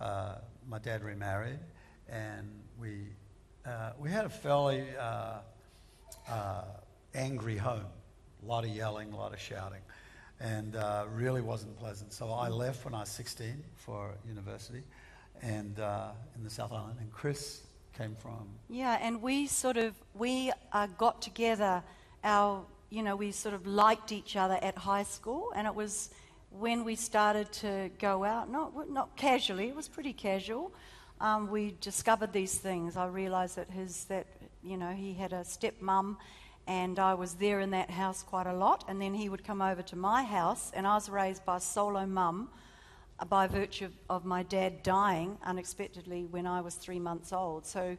[0.00, 1.58] uh, my dad remarried,
[2.08, 2.48] and
[2.80, 3.08] we
[3.66, 4.84] uh, we had a fairly
[6.28, 6.64] uh,
[7.14, 7.86] angry home.
[8.42, 9.82] A lot of yelling, a lot of shouting,
[10.40, 12.12] and uh, really wasn't pleasant.
[12.12, 14.82] So I left when I was 16 for university,
[15.42, 16.96] and uh, in the South Island.
[17.00, 17.62] And Chris
[17.96, 21.82] came from Yeah, and we sort of we uh, got together.
[22.24, 26.10] Our you know we sort of liked each other at high school, and it was
[26.50, 28.50] when we started to go out.
[28.50, 29.68] Not not casually.
[29.68, 30.72] It was pretty casual.
[31.20, 32.96] Um, we discovered these things.
[32.96, 34.26] I realised that his that
[34.62, 36.16] you know he had a stepmom,
[36.66, 38.84] and I was there in that house quite a lot.
[38.88, 41.60] And then he would come over to my house, and I was raised by a
[41.60, 42.48] solo mum
[43.28, 47.66] by virtue of, of my dad dying unexpectedly when I was three months old.
[47.66, 47.96] So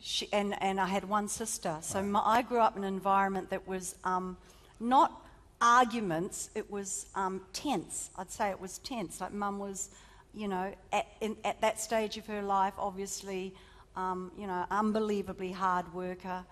[0.00, 1.78] she, and, and I had one sister.
[1.80, 4.36] So my, I grew up in an environment that was um,
[4.80, 5.22] not
[5.60, 8.10] arguments, it was um, tense.
[8.16, 9.20] I'd say it was tense.
[9.20, 9.90] Like mum was,
[10.34, 13.54] you know, at, in, at that stage of her life, obviously,
[13.96, 16.44] um, you know, unbelievably hard worker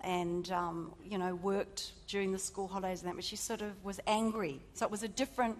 [0.00, 3.72] and, um, you know, worked during the school holidays and that, but she sort of
[3.84, 4.60] was angry.
[4.74, 5.58] So it was a different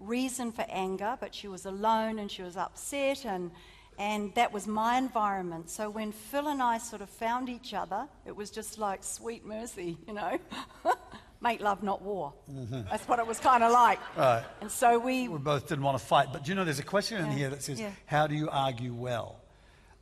[0.00, 3.50] reason for anger, but she was alone and she was upset and
[3.98, 5.70] and that was my environment.
[5.70, 9.46] So when Phil and I sort of found each other, it was just like sweet
[9.46, 10.38] mercy, you know.
[11.40, 12.32] Make love, not war.
[12.50, 12.82] Mm-hmm.
[12.90, 13.98] That's what it was kind of like.
[14.16, 14.42] Right.
[14.62, 15.28] And so we.
[15.28, 16.28] We both didn't want to fight.
[16.32, 17.90] But do you know, there's a question in here that says, yeah.
[18.06, 19.40] How do you argue well?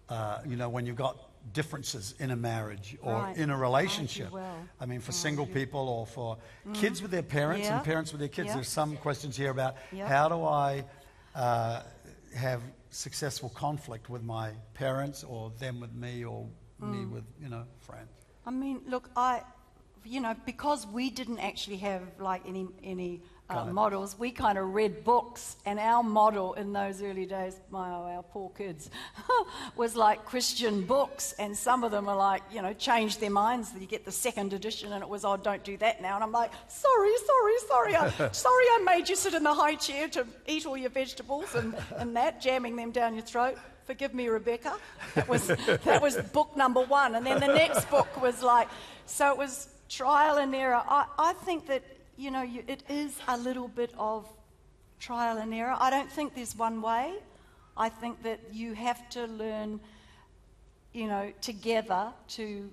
[0.08, 1.16] Uh, you know, when you've got
[1.52, 3.36] differences in a marriage or Right.
[3.36, 4.30] in a relationship.
[4.32, 4.56] Well.
[4.80, 6.38] I mean, for single people or for
[6.74, 7.76] kids with their parents Yeah.
[7.76, 8.54] and parents with their kids, Yeah.
[8.54, 10.08] there's some questions here about Yeah.
[10.08, 10.84] how do I
[11.34, 11.82] uh,
[12.36, 16.48] have successful conflict with my parents or them with me or
[16.80, 16.92] Mm.
[16.92, 18.08] me with, you know, friends.
[18.46, 19.42] I mean, look, I,
[20.04, 24.74] you know, because we didn't actually have like any any uh, models, we kind of
[24.74, 28.90] read books, and our model in those early days, my oh, our poor kids,
[29.76, 33.72] was like Christian books, and some of them are like, you know, changed their minds.
[33.78, 36.32] You get the second edition, and it was, oh, don't do that now, and I'm
[36.32, 40.26] like, sorry, sorry, sorry, I, sorry, I made you sit in the high chair to
[40.46, 43.58] eat all your vegetables and, and that, jamming them down your throat.
[43.84, 44.78] Forgive me, Rebecca.
[45.14, 47.14] That was, that was book number one.
[47.14, 48.68] And then the next book was like,
[49.04, 50.82] so it was trial and error.
[50.88, 51.82] I, I think that,
[52.16, 54.26] you know, you, it is a little bit of
[55.00, 55.76] trial and error.
[55.78, 57.14] I don't think there's one way.
[57.76, 59.80] I think that you have to learn,
[60.92, 62.70] you know, together to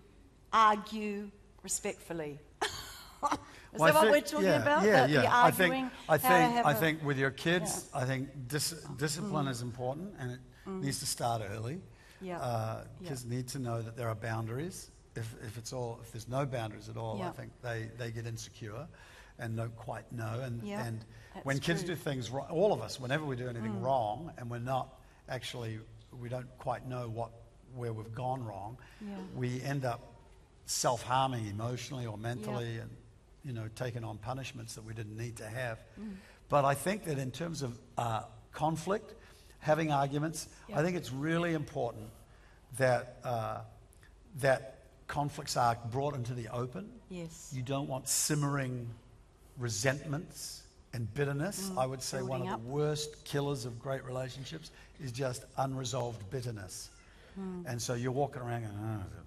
[0.54, 1.30] argue
[1.64, 2.40] respectfully.
[3.74, 4.84] Is Well, I that what think- we're talking yeah, about?
[4.84, 5.22] Yeah, The- yeah.
[5.22, 9.62] the I think, I think, I think with your kids, I think dis- discipline is
[9.62, 11.76] important and it needs to start early.
[11.76, 11.82] Mm.
[12.22, 12.40] Yeah.
[12.40, 13.10] Uh, Yeah.
[13.10, 14.92] kids need to know that there are boundaries.
[15.16, 18.26] If, if it's all, if there's no boundaries at all, I think they, they get
[18.28, 18.88] insecure
[19.40, 20.42] and don't quite know.
[20.44, 21.04] And, Yeah, and
[21.44, 21.96] when kids true.
[21.96, 21.98] Mm.
[21.98, 25.80] do things wrong, all of us, whenever we do anything wrong and we're not actually,
[26.20, 27.32] we don't quite know what,
[27.76, 29.16] where we've gone wrong, Yeah.
[29.36, 30.02] we end up
[30.66, 32.90] self-harming emotionally or mentally and
[33.44, 36.14] you know taking on punishments that we didn't need to have Mm.
[36.48, 38.22] but i think that in terms of uh,
[38.54, 39.14] conflict
[39.60, 42.08] having arguments i think it's really important
[42.78, 43.62] that uh,
[44.40, 47.52] that conflicts are brought into the open Yes.
[47.54, 48.88] you don't want simmering
[49.62, 52.50] resentments and bitterness i would say one of Mm.
[52.50, 56.90] building the worst killers of great relationships is just unresolved bitterness
[57.66, 58.76] and so you're walking around going,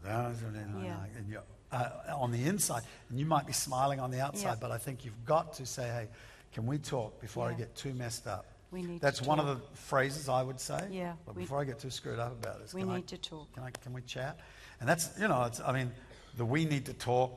[0.06, 0.96] oh, Yeah.
[1.16, 1.42] and you're
[1.72, 1.88] uh,
[2.24, 4.54] on the inside, and you might be smiling on the outside, Yeah.
[4.60, 6.08] but I think you've got to say, hey,
[6.52, 8.44] can we talk before I get too messed up?
[8.70, 10.86] We need That's one of the phrases I would say.
[10.92, 13.18] Yeah, But before I get too screwed up about this, We can I- need to
[13.18, 13.52] talk.
[13.54, 13.70] Can I?
[13.70, 14.38] Can we chat?
[14.80, 15.90] And that's you know, it's, I mean,
[16.36, 17.32] the we need to talk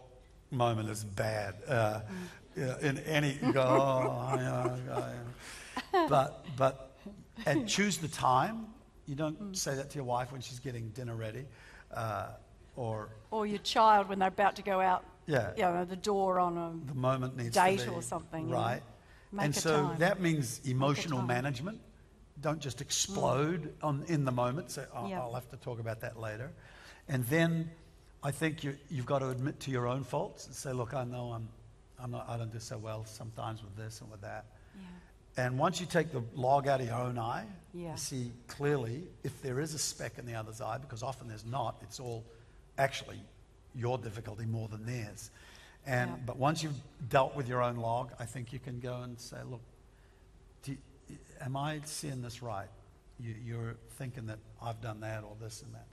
[0.52, 1.56] moment is bad.
[1.68, 2.04] Uh, Mm.
[2.04, 4.76] yeah, in any you go, oh, yeah,
[5.92, 6.08] yeah.
[6.10, 6.98] but but
[7.46, 8.68] and choose the time.
[9.06, 9.56] You don't Mm.
[9.56, 11.46] say that to your wife when she's getting dinner ready,
[11.94, 12.32] uh,
[12.76, 15.54] or Or your child when they're about to go out, Yeah.
[15.56, 16.86] you know, the door on a.
[16.88, 18.58] the moment needs Date to be or something, you know.
[18.58, 18.84] right?
[19.38, 20.00] And so time.
[20.00, 21.80] that means emotional management.
[22.42, 24.72] Don't just explode on, in the moment.
[24.72, 25.22] Say, oh, Yeah.
[25.22, 26.52] I'll have to talk about that later.
[27.08, 27.72] And then
[28.24, 31.04] I think you, you've got to admit to your own faults and say, look, I
[31.06, 31.48] know I'm,
[32.02, 34.46] I'm not, I don't do so well sometimes with this and with that.
[34.76, 35.46] Yeah.
[35.46, 37.92] And once you take the log out of your own eye, Yeah.
[37.92, 41.46] you see clearly if there is a speck in the other's eye, because often there's
[41.46, 42.24] not, it's all
[42.78, 43.20] actually
[43.76, 45.30] your difficulty more than theirs.
[45.86, 46.18] And, Yeah.
[46.26, 46.80] But once you've
[47.10, 49.62] dealt with your own log, I think you can go and say, look,
[50.64, 50.76] do
[51.42, 52.68] am I seeing this right?
[53.20, 55.88] You, you're thinking that I've done that or this and that.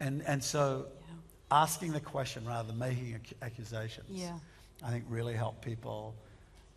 [0.00, 1.14] And, and so Yeah.
[1.50, 4.38] asking the question rather than making ac- accusations, Yeah.
[4.84, 6.14] I think really help people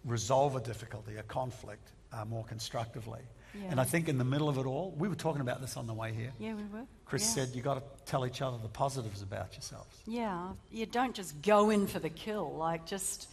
[0.06, 3.22] resolve a difficulty, a conflict, uh, more constructively.
[3.70, 5.88] And I think in the middle of it all, we were talking about this on
[5.88, 6.32] the way here.
[6.40, 6.86] Yeah, we were.
[7.06, 7.44] Chris yeah.
[7.44, 9.98] said you got to tell each other the positives about yourselves.
[10.08, 13.28] Yeah, you don't just go in for the kill, like just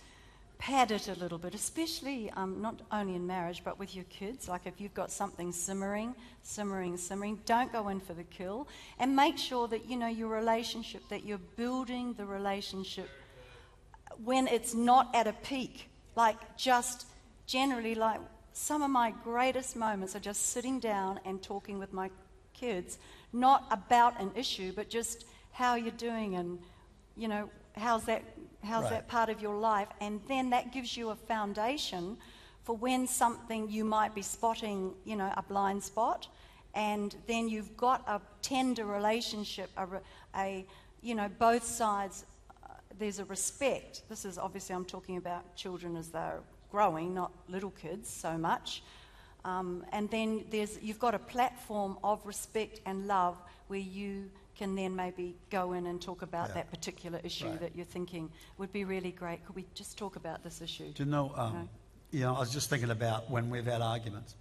[0.58, 4.48] pad it a little bit, especially um, not only in marriage but with your kids.
[4.48, 8.66] Like if you've got something simmering, simmering, simmering, don't go in for the kill,
[8.98, 13.08] and make sure that you know your relationship, that you're building the relationship
[14.24, 15.88] when it's not at a peak.
[16.16, 17.06] Like just
[17.46, 18.20] generally, like
[18.52, 22.10] some of my greatest moments are just sitting down and talking with my
[22.54, 22.98] kids,
[23.32, 26.58] not about an issue, but just how you're doing and
[27.16, 28.22] you know how's that
[28.64, 28.90] how's Right.
[28.90, 32.16] that part of your life, and then that gives you a foundation
[32.64, 36.28] for when something you might be spotting, you know, a blind spot.
[36.74, 39.86] and then you've got a tender relationship, a,
[40.36, 40.66] a
[41.00, 42.24] you know, both sides,
[42.98, 44.02] there's a respect.
[44.08, 48.82] This is obviously, I'm talking about children as they're growing, not little kids so much.
[49.44, 53.36] Um, and then there's, you've got a platform of respect and love
[53.68, 56.54] where you can then maybe go in and talk about Yeah.
[56.54, 57.60] that particular issue Right.
[57.60, 59.44] that you're thinking would be really great.
[59.46, 60.92] Could we just talk about this issue?
[60.92, 61.68] Do you know, um, No.
[62.10, 64.34] you know, I was just thinking about when we've had arguments.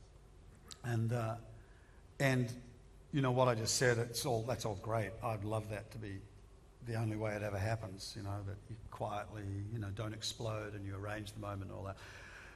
[0.83, 1.35] And, uh,
[2.19, 2.51] and
[3.11, 5.11] you know, what I just said, it's all, that's all great.
[5.23, 6.19] I'd love that to be
[6.87, 10.73] the only way it ever happens, you know, that you quietly, you know, don't explode
[10.73, 11.97] and you arrange the moment and all that.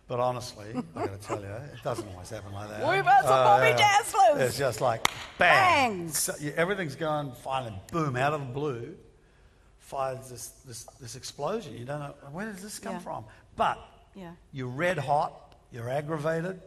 [0.07, 2.79] But honestly, I've got to tell you, it doesn't always happen like that.
[2.89, 4.39] We've got some Bobby uh, Dazzlers.
[4.41, 5.97] It's just like bang.
[5.99, 6.09] Bang.
[6.09, 8.95] So, yeah, everything's going fine, and boom, out of the blue,
[9.79, 11.77] fires this, this, this explosion.
[11.77, 12.99] You don't know, where does this come Yeah.
[12.99, 13.25] from?
[13.55, 13.79] But
[14.15, 14.31] Yeah.
[14.51, 16.61] you're red hot, you're aggravated,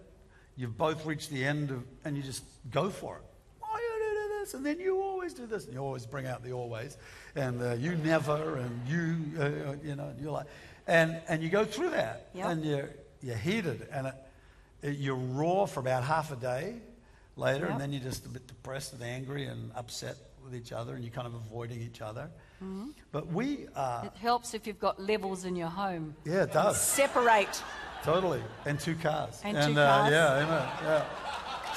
[0.56, 3.22] you've both reached the end of, and you just go for it.
[3.60, 4.54] Why you do this?
[4.54, 5.64] And then you always do this.
[5.64, 6.98] And you always bring out the always.
[7.34, 10.44] And uh, you never, and you, uh, you know, you're like,
[10.86, 12.28] and, and you go through that.
[12.34, 12.46] Yep.
[12.46, 12.90] And you're,
[13.22, 13.88] you're heated.
[13.90, 14.14] And it,
[14.82, 16.74] it, you're raw for about half a day
[17.36, 17.64] later.
[17.64, 17.72] Yep.
[17.72, 20.94] And then you're just a bit depressed and angry and upset with each other.
[20.94, 22.28] And you're kind of avoiding each other.
[22.62, 22.90] Mm-hmm.
[23.10, 26.14] But we, uh, It helps if you've got levels in your home.
[26.26, 26.78] yeah, it does.
[26.78, 27.62] Separate.
[28.02, 28.42] Totally.
[28.66, 29.40] And two cars.
[29.42, 30.12] And two uh, cars.
[30.12, 30.68] yeah, amen.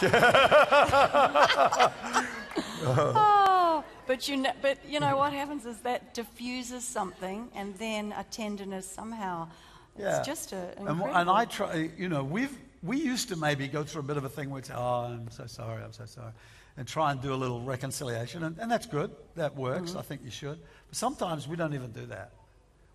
[0.01, 2.23] Yeah.
[2.83, 8.13] Oh, but you know, but you know what happens is that diffuses something, and then
[8.17, 9.47] a tenderness somehow.
[9.95, 10.23] It's Yeah.
[10.23, 14.01] just a And, and I try, you know, we've, we used to maybe go through
[14.01, 16.31] a bit of a thing where it's, oh, I'm so sorry, I'm so sorry,
[16.77, 18.43] and try and do a little reconciliation.
[18.43, 19.11] And, and that's good.
[19.35, 19.91] That works.
[19.91, 19.99] Mm-hmm.
[19.99, 20.59] I think you should.
[20.87, 22.31] But sometimes we don't even do that.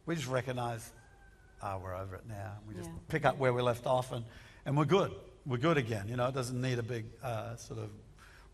[0.07, 0.91] We just recognize,
[1.61, 2.53] ah, we're over it now.
[2.69, 2.97] We just Yeah.
[3.09, 4.25] pick up where we left off and,
[4.65, 5.13] and we're good.
[5.45, 6.07] We're good again.
[6.09, 7.91] You know, it doesn't need a big uh, sort of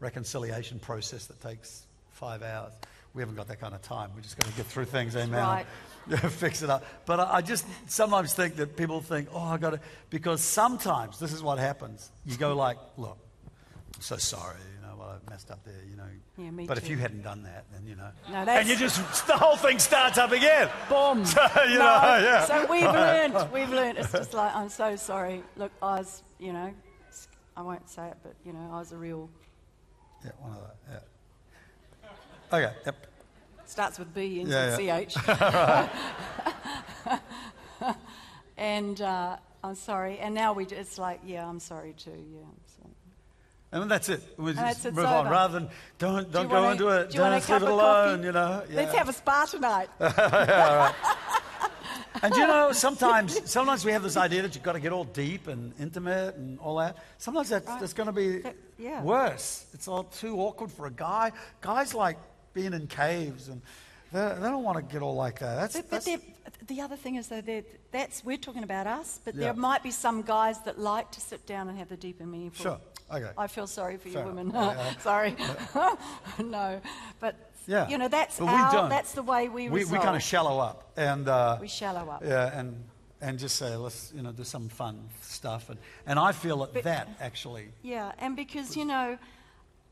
[0.00, 2.72] reconciliation process that takes five hours.
[3.14, 4.10] We haven't got that kind of time.
[4.14, 5.40] We're just going to get through things, amen.
[5.40, 5.66] right.
[6.30, 6.84] fix it up.
[7.06, 9.80] But I, I just sometimes think that people think, oh, I got to,
[10.10, 12.10] because sometimes this is what happens.
[12.26, 13.18] You go like, look,
[13.94, 16.04] I'm so sorry, you know, what I messed up there, you know.
[16.36, 18.10] Yeah, me but if you hadn't done that, then you know.
[18.30, 20.68] No, and you just the whole thing starts up again.
[20.88, 21.24] Boom.
[21.24, 22.44] So, you No, know, yeah.
[22.44, 23.34] So we've learned.
[23.52, 23.98] We've learned.
[23.98, 25.42] It's just like I'm so sorry.
[25.56, 26.72] Look, I was, you know,
[27.56, 29.28] I won't say it, but you know, I was a real.
[30.24, 31.02] Yeah, one of that.
[32.52, 32.58] Yeah.
[32.58, 32.74] Okay.
[32.86, 33.06] Yep.
[33.66, 35.16] Starts with B ends Yeah, with CH.
[38.56, 40.18] and uh, I'm sorry.
[40.18, 40.64] And now we.
[40.66, 42.10] It's like, yeah, I'm sorry too.
[42.10, 42.40] Yeah.
[42.40, 42.94] I'm sorry.
[43.70, 44.22] And that's it.
[44.38, 45.30] We just move on over.
[45.30, 47.10] rather than don't don't go wanna- into it.
[47.10, 48.22] do you want Don't a just leave it alone.
[48.22, 48.62] You know.
[48.70, 48.76] Yeah.
[48.76, 49.90] Let's have a spa tonight.
[52.22, 55.04] And you know, sometimes sometimes we have this idea that you've got to get all
[55.04, 56.96] deep and intimate and all that.
[57.18, 59.02] Sometimes that's, that's going to be That- yeah.
[59.02, 59.66] worse.
[59.72, 61.32] It's all too awkward for a guy.
[61.60, 62.18] Guys like
[62.54, 63.60] being in caves and
[64.12, 65.56] they, they don't want to get all like that.
[65.56, 66.22] That's, But, but that's
[66.66, 69.44] the other thing is though, that that's we're talking about us, but Yeah.
[69.44, 72.30] there might be some guys that like to sit down and have the deep and
[72.30, 72.62] meaningful.
[72.64, 72.80] Sure.
[73.10, 73.30] Okay.
[73.38, 74.52] I feel sorry for Fair you women.
[75.00, 75.34] sorry.
[76.38, 76.80] no,
[77.20, 77.34] but
[77.68, 77.88] yeah.
[77.88, 78.88] you know that's But our, don't.
[78.90, 82.22] that's the way we we, we kind of shallow up and uh, we shallow up.
[82.24, 82.68] yeah and
[83.20, 86.72] and just say let's you know do some fun stuff and and I feel that
[86.74, 89.18] But- that actually Yeah, and because, you know,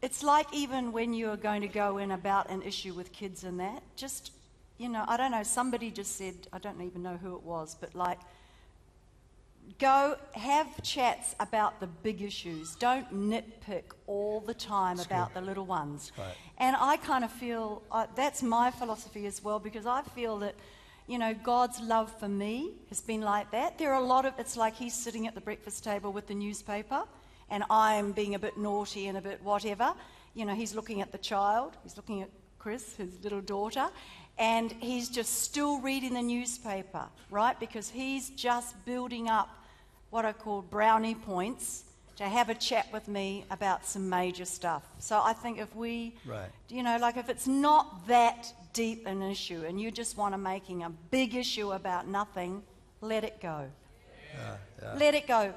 [0.02, 3.58] it's like even when you're going to go in about an issue with kids and
[3.60, 4.32] that, just,
[4.78, 7.74] you know, I don't know, somebody just said, I don't even know who it was,
[7.80, 8.20] but like,
[9.79, 12.74] go have chats about the big issues.
[12.76, 16.12] Don't nitpick all the time about the little ones.
[16.16, 16.35] Right.
[16.59, 20.55] And I kind of feel uh, that's my philosophy as well because I feel that,
[21.07, 23.79] you know, God's love for me has been like that.
[23.79, 26.35] There are a lot of, it's like he's sitting at the breakfast table with the
[26.35, 27.02] newspaper
[27.50, 29.92] and I'm being a bit naughty and a bit whatever.
[30.35, 33.88] You know, he's looking at the child, he's looking at Chris, his little daughter,
[34.38, 37.59] and he's just still reading the newspaper, right?
[37.59, 39.49] Because he's just building up
[40.11, 41.85] what I call brownie points
[42.16, 44.83] to have a chat with me about some major stuff.
[44.99, 46.49] So I think if we, Right.
[46.68, 50.38] you know, like if it's not that deep an issue and you just want to
[50.38, 52.63] making a big issue about nothing,
[53.00, 53.67] let it go.
[54.96, 55.52] Let it go.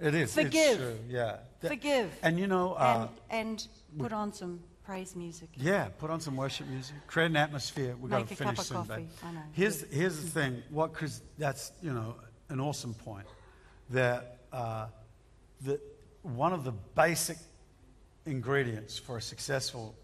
[0.00, 0.52] it is Forgive.
[0.52, 2.10] it's true yeah Forgive.
[2.22, 3.66] and you know uh, and, and
[3.98, 5.48] put on some praise music.
[5.56, 7.96] Yeah, put on some worship music, create an atmosphere.
[8.00, 9.08] We've got to finish soon, coffee.
[9.22, 9.40] know.
[9.52, 10.62] Here's here's the thing.
[10.70, 10.92] What?
[10.92, 12.14] Because that's you know
[12.48, 13.26] an awesome point.
[13.90, 14.86] That uh,
[15.62, 15.80] that
[16.22, 17.38] one of the basic
[18.24, 19.94] ingredients for a successful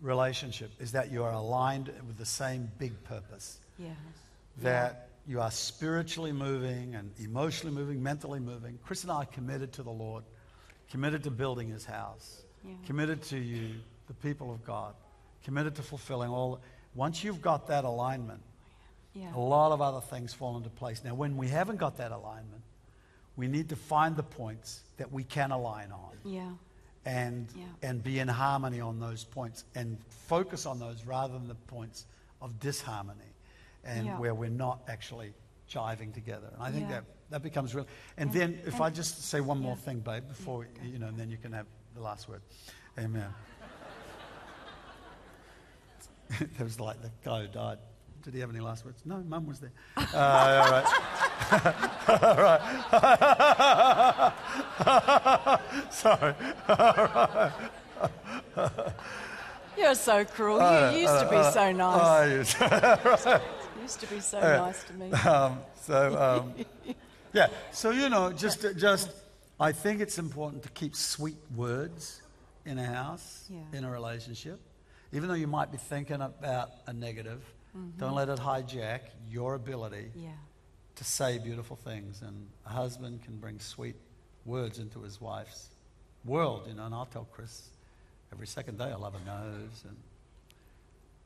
[0.00, 3.58] relationship is that you are aligned with the same big purpose.
[3.78, 3.88] Yeah.
[4.62, 8.78] That you are spiritually moving and emotionally moving, mentally moving.
[8.84, 10.24] Chris and I are committed to the Lord,
[10.90, 12.42] committed to building His house.
[12.66, 12.74] Yeah.
[12.86, 13.74] committed to you,
[14.08, 14.94] the people of God,
[15.44, 16.60] committed to fulfilling all.
[16.94, 18.42] Once you've got that alignment,
[19.14, 19.34] Yeah.
[19.34, 21.02] a lot of other things fall into place.
[21.04, 22.62] Now, when we haven't got that alignment,
[23.36, 26.52] we need to find the points that we can align on Yeah.
[27.04, 27.64] and, Yeah.
[27.82, 32.06] and be in harmony on those points and focus on those rather than the points
[32.40, 33.34] of disharmony
[33.84, 34.18] and Yeah.
[34.18, 35.32] where we're not actually
[35.68, 36.48] jiving together.
[36.54, 37.86] And I think that, that becomes real.
[38.16, 38.40] And Yeah.
[38.40, 41.30] then, if And- I just say one more thing, babe, before, you know, and then
[41.30, 42.42] you can have the last word.
[42.98, 43.32] Amen.
[46.56, 47.78] there was like the guy who died.
[48.22, 49.00] Did he have any last words?
[49.04, 49.72] No, mum was there.
[49.96, 50.86] Uh, all right.
[52.08, 52.36] all
[55.46, 55.60] right.
[55.90, 56.34] Sorry.
[56.68, 56.76] All
[58.56, 58.92] right.
[59.78, 60.60] You're so cruel.
[60.60, 62.00] Uh, You used to be so nice.
[62.02, 63.24] Oh, yes.
[63.76, 65.12] You used to be so nice to me.
[65.12, 66.54] um, so, um,
[67.32, 67.48] yeah.
[67.72, 69.10] So, you know, just, just,
[69.60, 72.22] I think it's important to keep sweet words
[72.64, 73.60] in a house, Yeah.
[73.78, 74.58] in a relationship.
[75.16, 77.40] Even though you might be thinking about a negative,
[77.74, 77.98] mm-hmm.
[77.98, 79.00] don't let it hijack
[79.30, 80.28] your ability Yeah.
[80.96, 82.20] to say beautiful things.
[82.20, 83.96] And a husband can bring sweet
[84.44, 85.70] words into his wife's
[86.26, 86.84] world, you know.
[86.84, 87.70] And I'll tell Chris
[88.30, 89.96] every second day I love her nose and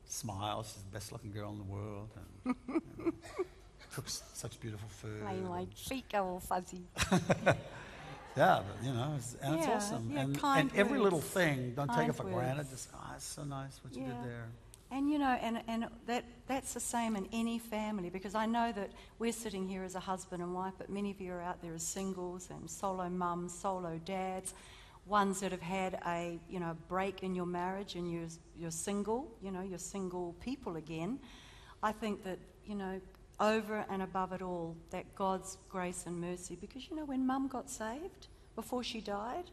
[0.05, 0.71] smiles.
[0.73, 2.11] She's the best looking girl in the world.
[2.15, 3.11] And, you know,
[3.93, 5.21] cooks such beautiful food.
[5.21, 6.83] My, and- feet go all fuzzy.
[8.37, 10.09] yeah, but you know, it's, and it's Yeah, awesome.
[10.13, 12.35] yeah, and, kind and every little thing, don't take Kind it for words.
[12.35, 12.69] granted.
[12.69, 14.07] Just, oh, it's so nice what you Yeah.
[14.13, 14.47] did there.
[14.93, 18.73] And you know, and, and that, that's the same in any family because I know
[18.73, 21.61] that we're sitting here as a husband and wife, but many of you are out
[21.61, 24.53] there as singles and solo mums, solo dads,
[25.05, 28.27] ones that have had a you know break in your marriage and you're,
[28.57, 31.19] you're single, you know, you're single people again.
[31.81, 32.99] I think that, you know,
[33.41, 37.47] over and above it all, that God's grace and mercy, because you know, when mum
[37.47, 39.45] got saved before she died,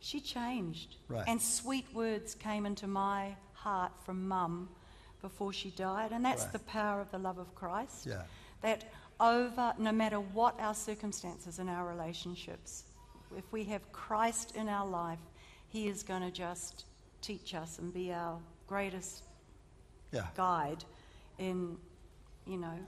[0.00, 0.96] she changed.
[1.08, 1.24] Right.
[1.26, 4.68] And sweet words came into my heart from mum
[5.22, 6.12] before she died.
[6.12, 6.52] And that's Right.
[6.52, 8.06] the power of the love of Christ.
[8.06, 8.24] Yeah.
[8.62, 8.84] That
[9.20, 12.84] over, no matter what our circumstances and our relationships,
[13.36, 15.18] if we have Christ in our life,
[15.68, 16.84] He is going to just
[17.20, 19.22] teach us and be our greatest
[20.12, 20.26] Yeah.
[20.34, 20.84] guide
[21.38, 21.78] in,
[22.46, 22.78] you know,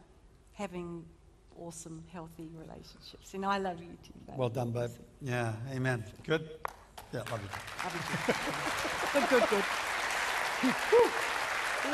[0.61, 1.03] having
[1.59, 3.33] awesome, healthy relationships.
[3.33, 4.13] And I love you too.
[4.27, 4.37] babe.
[4.37, 4.91] Well done, babe.
[5.23, 6.05] Yeah, amen.
[6.27, 6.51] Good.
[7.13, 7.49] Yeah, love you.
[7.83, 8.41] Love you too.
[9.13, 9.65] good, good, good.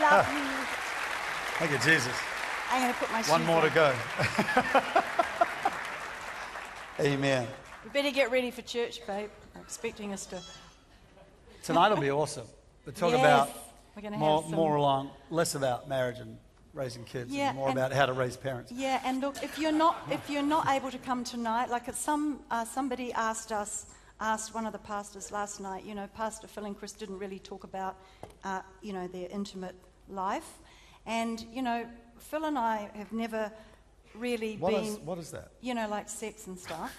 [0.03, 0.33] love ah.
[0.35, 0.47] you.
[1.59, 2.12] Thank you, Jesus.
[2.71, 3.95] I'm going to put my One more to go.
[7.09, 7.47] amen.
[7.85, 9.31] We better get ready for church, babe.
[9.55, 10.43] I'm expecting us to.
[11.62, 12.47] Tonight will be awesome.
[12.85, 16.37] We'll talk Yes, about more, have some- more along, less about marriage and
[16.77, 18.70] raising kids, Yeah, and more and- about how to raise parents.
[18.70, 22.41] Yeah, and look, if you're not if you're not able to come tonight, like some
[22.51, 23.87] uh, somebody asked us
[24.20, 25.85] asked one of the pastors last night.
[25.85, 27.97] You know, Pastor Phil and Chris didn't really talk about
[28.45, 29.74] uh, you know their intimate
[30.09, 30.59] life,
[31.07, 31.87] and you know
[32.18, 33.51] Phil and I have never
[34.14, 35.49] really What been is, what is that?
[35.61, 36.93] you know like sex and stuff,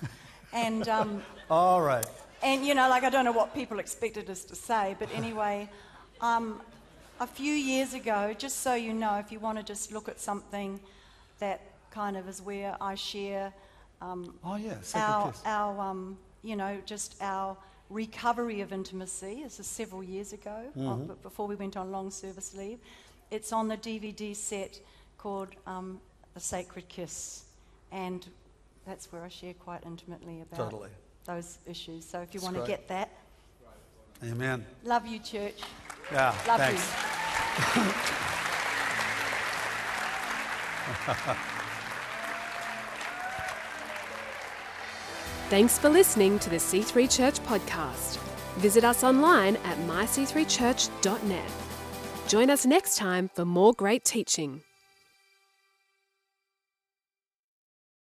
[0.51, 0.88] and.
[0.89, 2.05] Um, All right.
[2.43, 5.67] And, you know, like, I don't know what people expected us to say, but anyway,
[6.21, 6.61] um,
[7.20, 10.20] a few years ago, just so you know, if you want to just look at
[10.20, 10.80] something
[11.39, 11.61] that
[11.91, 13.53] kind of is where I share
[14.01, 15.41] um, Oh, yeah, our, kiss.
[15.45, 17.57] our um, you know, just our
[17.89, 19.41] recovery of intimacy.
[19.43, 21.13] This is several years ago, uh, Mm-hmm.
[21.24, 22.80] before we went on long service leave.
[23.32, 24.80] It's on the DVD set
[25.18, 25.99] called um,
[26.34, 27.45] The Sacred Kiss.
[27.91, 28.26] And
[28.86, 30.89] that's where I share quite intimately about Totally.
[31.26, 32.05] those issues.
[32.05, 33.09] So if you That's want to get that,
[34.24, 34.65] Amen.
[34.84, 35.55] love you, church.
[36.12, 36.93] Yeah, thanks.
[45.49, 48.18] Thanks for listening to the C3 Church podcast.
[48.58, 51.51] Visit us online at myc3church.net.
[52.28, 54.62] Join us next time for more great teaching.